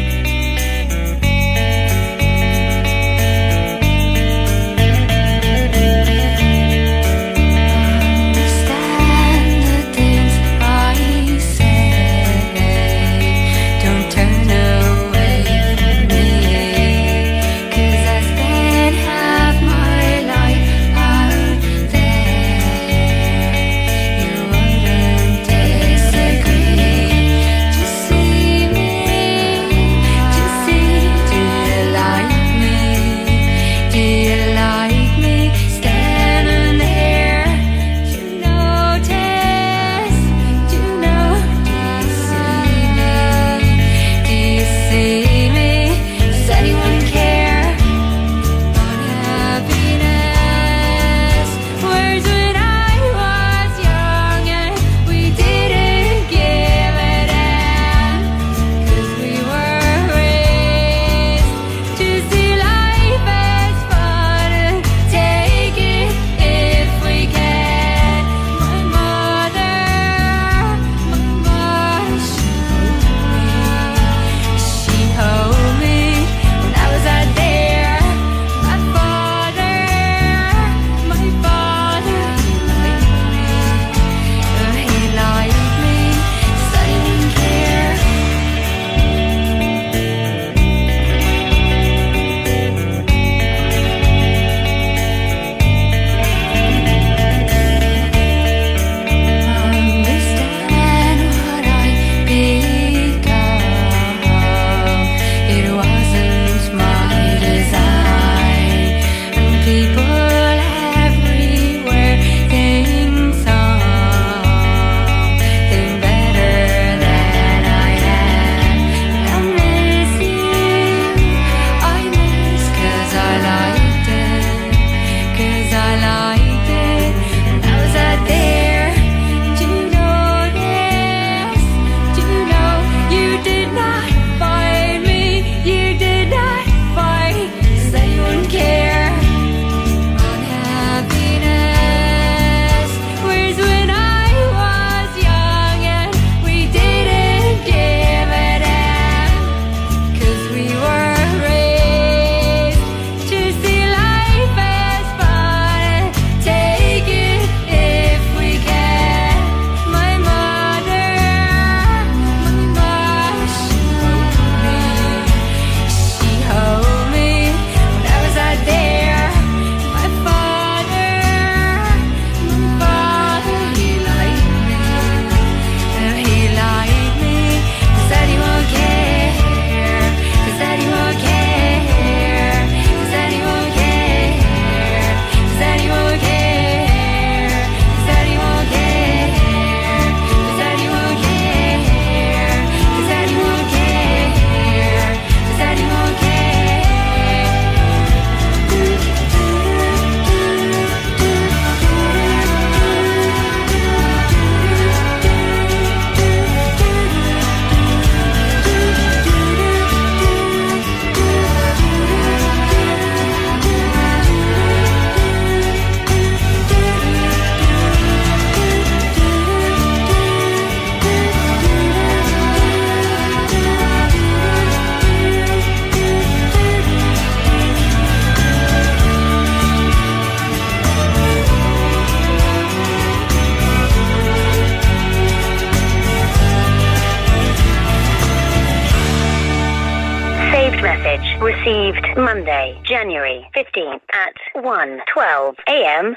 January 243.02 243.50
15th 243.56 244.02
at 244.14 244.36
1.12 244.56 245.56
a.m. 245.68 246.16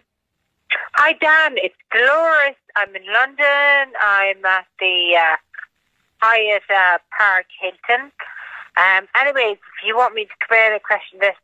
Hi, 0.97 1.13
Dan. 1.15 1.57
It's 1.57 1.75
Dolores. 1.91 2.57
I'm 2.77 2.95
in 2.95 3.07
London. 3.11 3.95
I'm 3.99 4.45
at 4.45 4.67
the 4.79 5.17
uh, 5.19 5.37
Hyatt 6.21 6.63
uh, 6.69 6.99
Park 7.17 7.47
Hilton. 7.59 8.13
Um, 8.77 9.09
anyways, 9.19 9.57
if 9.57 9.87
you 9.87 9.97
want 9.97 10.15
me 10.15 10.27
to 10.27 10.47
create 10.47 10.77
a 10.77 10.79
question 10.79 11.21
this, 11.21 11.35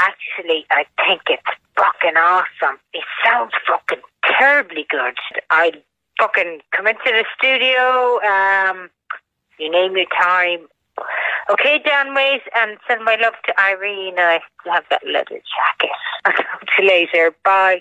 actually, 0.00 0.66
I 0.72 0.84
think 0.96 1.22
it's 1.28 1.42
fucking 1.76 2.16
awesome. 2.16 2.80
It 2.92 3.04
sounds 3.24 3.52
fucking 3.64 4.02
terribly 4.36 4.84
good. 4.90 5.14
I 5.50 5.74
fucking 6.18 6.58
come 6.76 6.88
into 6.88 7.04
the 7.06 7.24
studio. 7.38 8.18
Um, 8.26 8.90
you 9.60 9.70
name 9.70 9.96
your 9.96 10.06
time. 10.20 10.66
Okay, 11.54 11.76
Dan 11.88 12.08
Ways, 12.18 12.44
and 12.60 12.70
send 12.86 13.00
my 13.04 13.16
love 13.24 13.36
to 13.46 13.52
Irene. 13.70 14.18
I 14.32 14.38
have 14.74 14.86
that 14.92 15.04
leather 15.14 15.40
jacket. 15.54 15.94
I'll 16.24 16.32
talk 16.32 16.60
to 16.74 16.82
later. 16.92 17.24
Bye. 17.44 17.80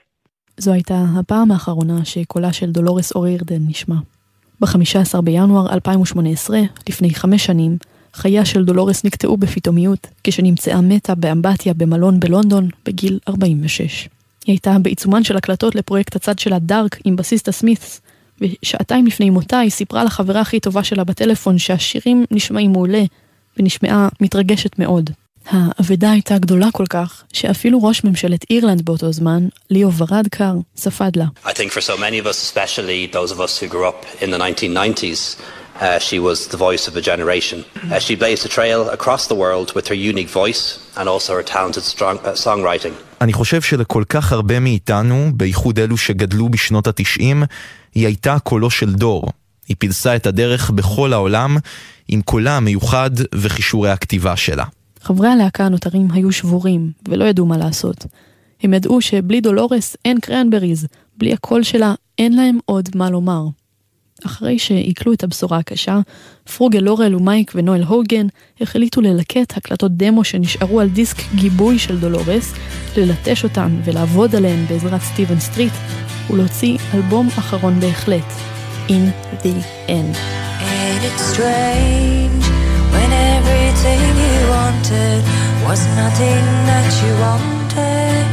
זו 0.57 0.74
הייתה 0.74 0.93
הפעם 1.20 1.51
האחרונה 1.51 2.05
שקולה 2.05 2.53
של 2.53 2.72
דולורס 2.72 3.16
אורירדן 3.16 3.59
נשמע. 3.70 3.95
ב-15 4.59 5.22
בינואר 5.22 5.74
2018, 5.74 6.59
לפני 6.89 7.14
חמש 7.14 7.45
שנים, 7.45 7.78
חייה 8.14 8.45
של 8.45 8.66
דולורס 8.66 9.05
נקטעו 9.05 9.38
בפתאומיות, 9.38 10.07
כשנמצאה 10.24 10.82
מתה 10.82 11.16
באמבטיה 11.16 11.74
במלון 11.74 12.20
בלונדון 12.20 12.70
בגיל 12.86 13.20
46. 13.30 14.03
היא 14.45 14.53
הייתה 14.53 14.72
בעיצומן 14.82 15.24
של 15.24 15.38
הקלטות 15.38 15.76
לפרויקט 15.76 16.16
הצד 16.16 16.39
שלה 16.39 16.59
דארק 16.59 16.97
עם 17.05 17.16
בסיסטה 17.16 17.51
סמית'ס, 17.51 18.01
ושעתיים 18.41 19.05
לפני 19.05 19.29
מותה 19.29 19.59
היא 19.59 19.71
סיפרה 19.71 20.03
לחברה 20.03 20.41
הכי 20.41 20.59
טובה 20.59 20.83
שלה 20.83 21.03
בטלפון 21.03 21.57
שהשירים 21.57 22.25
נשמעים 22.31 22.71
מעולה, 22.71 23.03
ונשמעה 23.57 24.07
מתרגשת 24.21 24.79
מאוד. 24.79 25.09
האבדה 25.49 26.11
הייתה 26.11 26.37
גדולה 26.37 26.67
כל 26.71 26.85
כך, 26.89 27.23
שאפילו 27.33 27.83
ראש 27.83 28.03
ממשלת 28.03 28.45
אירלנד 28.49 28.85
באותו 28.85 29.11
זמן, 29.11 29.47
ליאו 29.69 29.93
ורדקר, 29.93 30.53
ספד 30.75 31.11
לה. 31.15 31.25
I 31.45 31.49
think 31.49 31.71
for 31.71 31.81
so 31.81 31.97
many 31.97 32.19
of 32.23 32.27
us, 32.27 32.37
especially 32.51 33.13
those 33.13 33.31
of 33.31 33.39
us 33.39 33.59
who 33.59 33.67
grew 33.67 33.87
up 33.87 34.23
in 34.23 34.29
the 34.31 34.37
1990s, 34.37 35.41
Uh, 35.81 35.97
she 36.09 36.19
was 36.19 36.39
the 36.53 36.59
voice 36.67 36.83
of 36.89 36.95
a 36.95 37.03
generation. 37.11 37.59
Uh, 37.65 37.97
she 38.05 38.13
blazed 38.23 38.45
a 38.45 38.51
trail 38.57 38.81
across 38.97 39.23
the 39.31 39.37
world 39.43 39.67
with 39.75 39.85
her 39.91 39.99
unique 40.11 40.31
voice 40.41 40.61
and 40.97 41.05
also 41.13 41.29
her 41.37 41.45
talented 41.55 41.83
strong, 41.83 42.17
uh, 42.19 42.35
songwriting. 42.35 42.93
אני 43.21 43.33
חושב 43.33 43.61
שלכל 43.61 44.03
כך 44.09 44.31
הרבה 44.31 44.59
מאיתנו, 44.59 45.31
בייחוד 45.33 45.79
אלו 45.79 45.97
שגדלו 45.97 46.49
בשנות 46.49 46.87
התשעים, 46.87 47.43
היא 47.95 48.05
הייתה 48.05 48.39
קולו 48.39 48.69
של 48.69 48.93
דור. 48.93 49.29
היא 49.67 49.75
פילסה 49.79 50.15
את 50.15 50.27
הדרך 50.27 50.69
בכל 50.69 51.13
העולם, 51.13 51.57
עם 52.07 52.21
קולה 52.21 52.57
המיוחד 52.57 53.11
וכישורי 53.35 53.89
הכתיבה 53.89 54.35
שלה. 54.37 54.65
חברי 55.01 55.27
הלהקה 55.27 55.65
הנותרים 55.65 56.11
היו 56.11 56.31
שבורים, 56.31 56.91
ולא 57.07 57.25
ידעו 57.25 57.45
מה 57.45 57.57
לעשות. 57.57 58.05
הם 58.63 58.73
ידעו 58.73 59.01
שבלי 59.01 59.41
דולורס 59.41 59.97
אין 60.05 60.19
קרנבריז, 60.19 60.87
בלי 61.17 61.33
הקול 61.33 61.63
שלה 61.63 61.93
אין 62.17 62.35
להם 62.35 62.59
עוד 62.65 62.89
מה 62.95 63.09
לומר. 63.09 63.45
אחרי 64.26 64.59
שעיכלו 64.59 65.13
את 65.13 65.24
הבשורה 65.24 65.57
הקשה, 65.57 65.99
פרגל 66.57 66.80
לולר 66.80 67.15
ומייק 67.15 67.51
ונואל 67.55 67.84
הוגן 67.84 68.28
החליטו 68.61 69.01
ללקט 69.01 69.57
הקלטות 69.57 69.97
דמו 69.97 70.24
שנשארו 70.24 70.80
על 70.80 70.89
דיסק 70.89 71.17
גיבוי 71.36 71.80
של 71.80 71.99
דולורס, 71.99 72.53
ללטש 72.97 73.43
אותן 73.43 73.80
ולעבוד 73.84 74.36
עליהן 74.36 74.65
בעזרת 74.69 75.01
סטיבן 75.01 75.39
סטריט, 75.39 75.74
ולהוציא 76.30 76.78
אלבום 76.93 77.28
אחרון 77.28 77.80
בהחלט, 77.80 78.26
In 78.89 79.13
the 79.43 79.55
End. 79.88 80.15
When 82.93 83.11
everything 83.36 84.01
you 84.24 84.38
wanted 84.55 85.24
was 85.65 85.82
nothing 86.01 86.45
that 86.69 86.89
you 87.01 87.13
wanted 87.26 88.26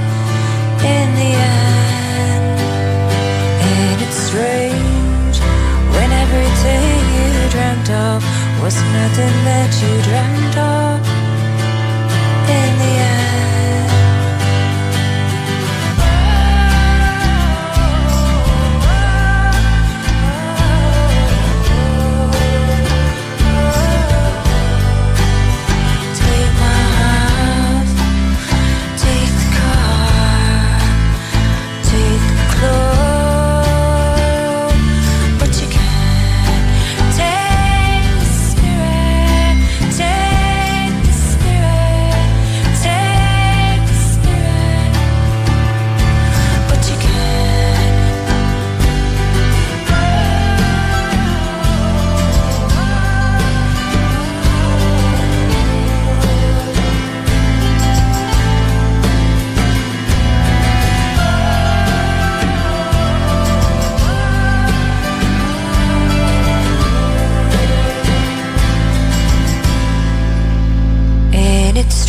in 0.94 1.08
the 1.20 1.32
end. 1.56 2.58
And 3.70 4.02
it's 4.02 4.16
strange 4.28 4.77
everything 6.28 6.82
you 7.16 7.50
dreamt 7.50 7.90
of 7.90 8.22
was 8.62 8.76
nothing 8.98 9.36
that 9.48 9.70
you 9.80 9.92
dreamt 10.08 10.56
of 10.58 11.00
in 12.56 12.70
the 12.78 12.92
end. 13.12 13.47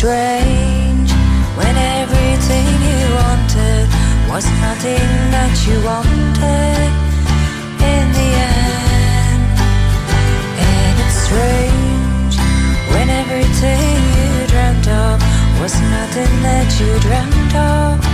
Strange 0.00 1.12
when 1.60 1.76
everything 1.76 2.66
you 2.88 3.04
wanted 3.20 3.84
was 4.32 4.46
nothing 4.64 5.08
that 5.28 5.52
you 5.66 5.76
wanted 5.84 6.88
in 7.92 8.04
the 8.16 8.28
end. 8.56 9.44
And 10.72 10.94
it's 11.04 11.18
strange 11.28 12.34
when 12.92 13.10
everything 13.10 14.00
you 14.16 14.46
dreamt 14.48 14.88
of 14.88 15.20
was 15.60 15.74
nothing 15.92 16.32
that 16.48 16.68
you 16.80 16.90
dreamt 17.04 17.54
of 17.54 18.09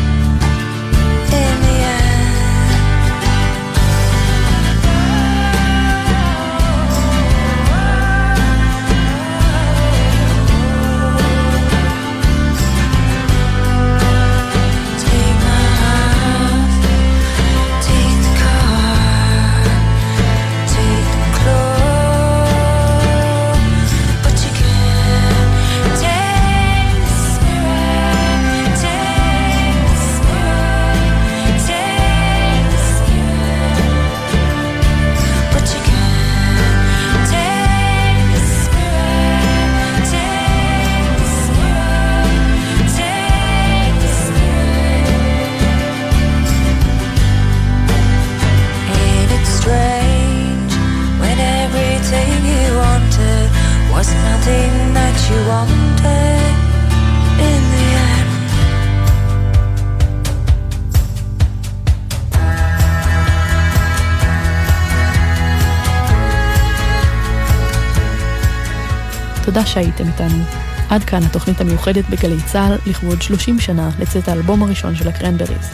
שהייתם 69.76 70.06
איתנו. 70.06 70.44
עד 70.90 71.04
כאן 71.04 71.22
התוכנית 71.22 71.60
המיוחדת 71.60 72.04
בגלי 72.10 72.36
צה"ל 72.46 72.90
לכבוד 72.90 73.22
30 73.22 73.60
שנה 73.60 73.90
לצאת 73.98 74.28
האלבום 74.28 74.62
הראשון 74.62 74.96
של 74.96 75.08
הקרנבריז. 75.08 75.70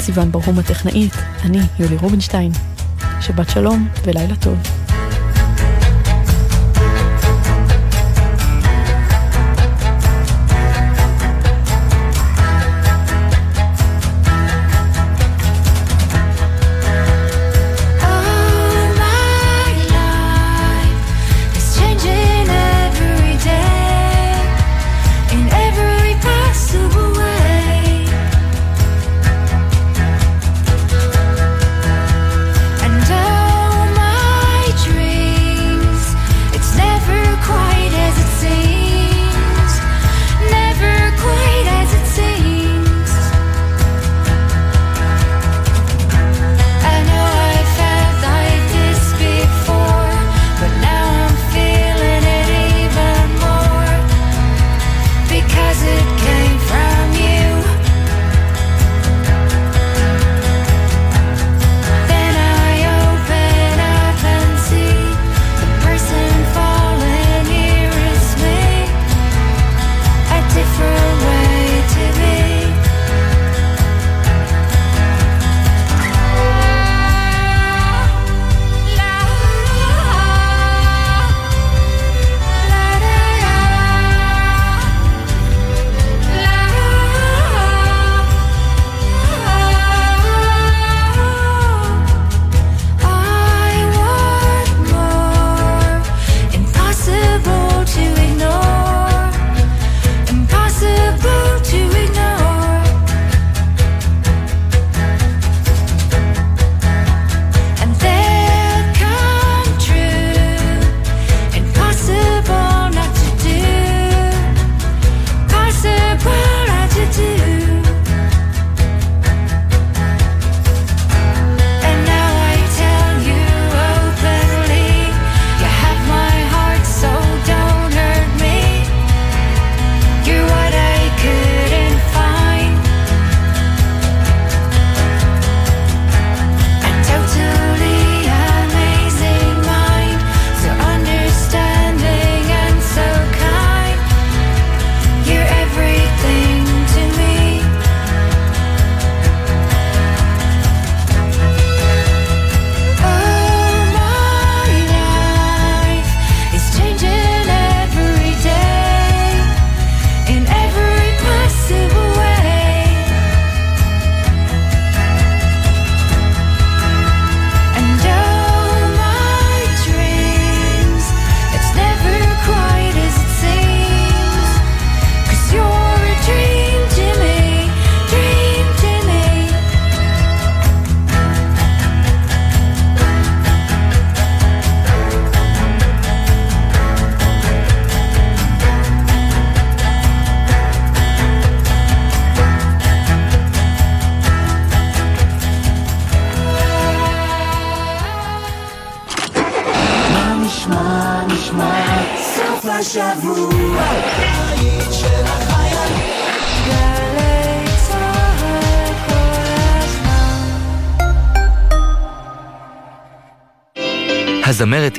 סיוון 0.00 0.32
ברהום 0.32 0.58
הטכנאית, 0.58 1.12
אני 1.44 1.58
יולי 1.78 1.96
רובינשטיין. 1.96 2.52
שבת 3.20 3.50
שלום 3.50 3.88
ולילה 4.04 4.36
טוב. 4.36 4.85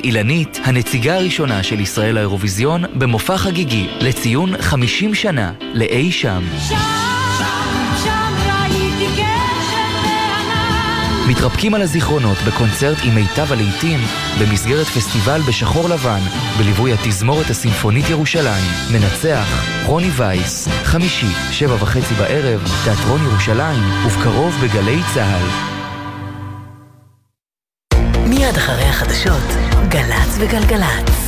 אילנית, 0.08 0.60
הנציגה 0.64 1.16
הראשונה 1.16 1.62
של 1.62 1.80
ישראל 1.80 2.14
לאירוויזיון, 2.14 2.84
במופע 2.98 3.38
חגיגי 3.38 3.86
לציון 4.00 4.62
50 4.62 5.14
שנה 5.14 5.52
לאי 5.74 6.12
שם. 6.12 6.42
מתרפקים 11.28 11.74
על 11.74 11.82
הזיכרונות 11.82 12.38
בקונצרט 12.46 12.98
עם 13.04 13.14
מיטב 13.14 13.52
הלעיתים 13.52 14.00
במסגרת 14.40 14.86
פסטיבל 14.86 15.40
בשחור 15.48 15.88
לבן 15.88 16.20
בליווי 16.58 16.92
התזמורת 16.92 17.50
הסימפונית 17.50 18.10
ירושלים. 18.10 18.64
מנצח 18.92 19.64
רוני 19.86 20.10
וייס, 20.16 20.68
חמישי, 20.68 21.32
שבע 21.50 21.74
וחצי 21.74 22.14
בערב, 22.14 22.64
תיאטרון 22.84 23.20
ירושלים, 23.24 23.82
ובקרוב 24.06 24.54
בגלי 24.62 25.00
צה"ל. 25.14 25.48
מיד 28.28 28.56
אחרי 28.56 28.84
החדשות, 28.84 29.57
גל"צ 30.38 30.48
וגלגלצ. 30.54 31.27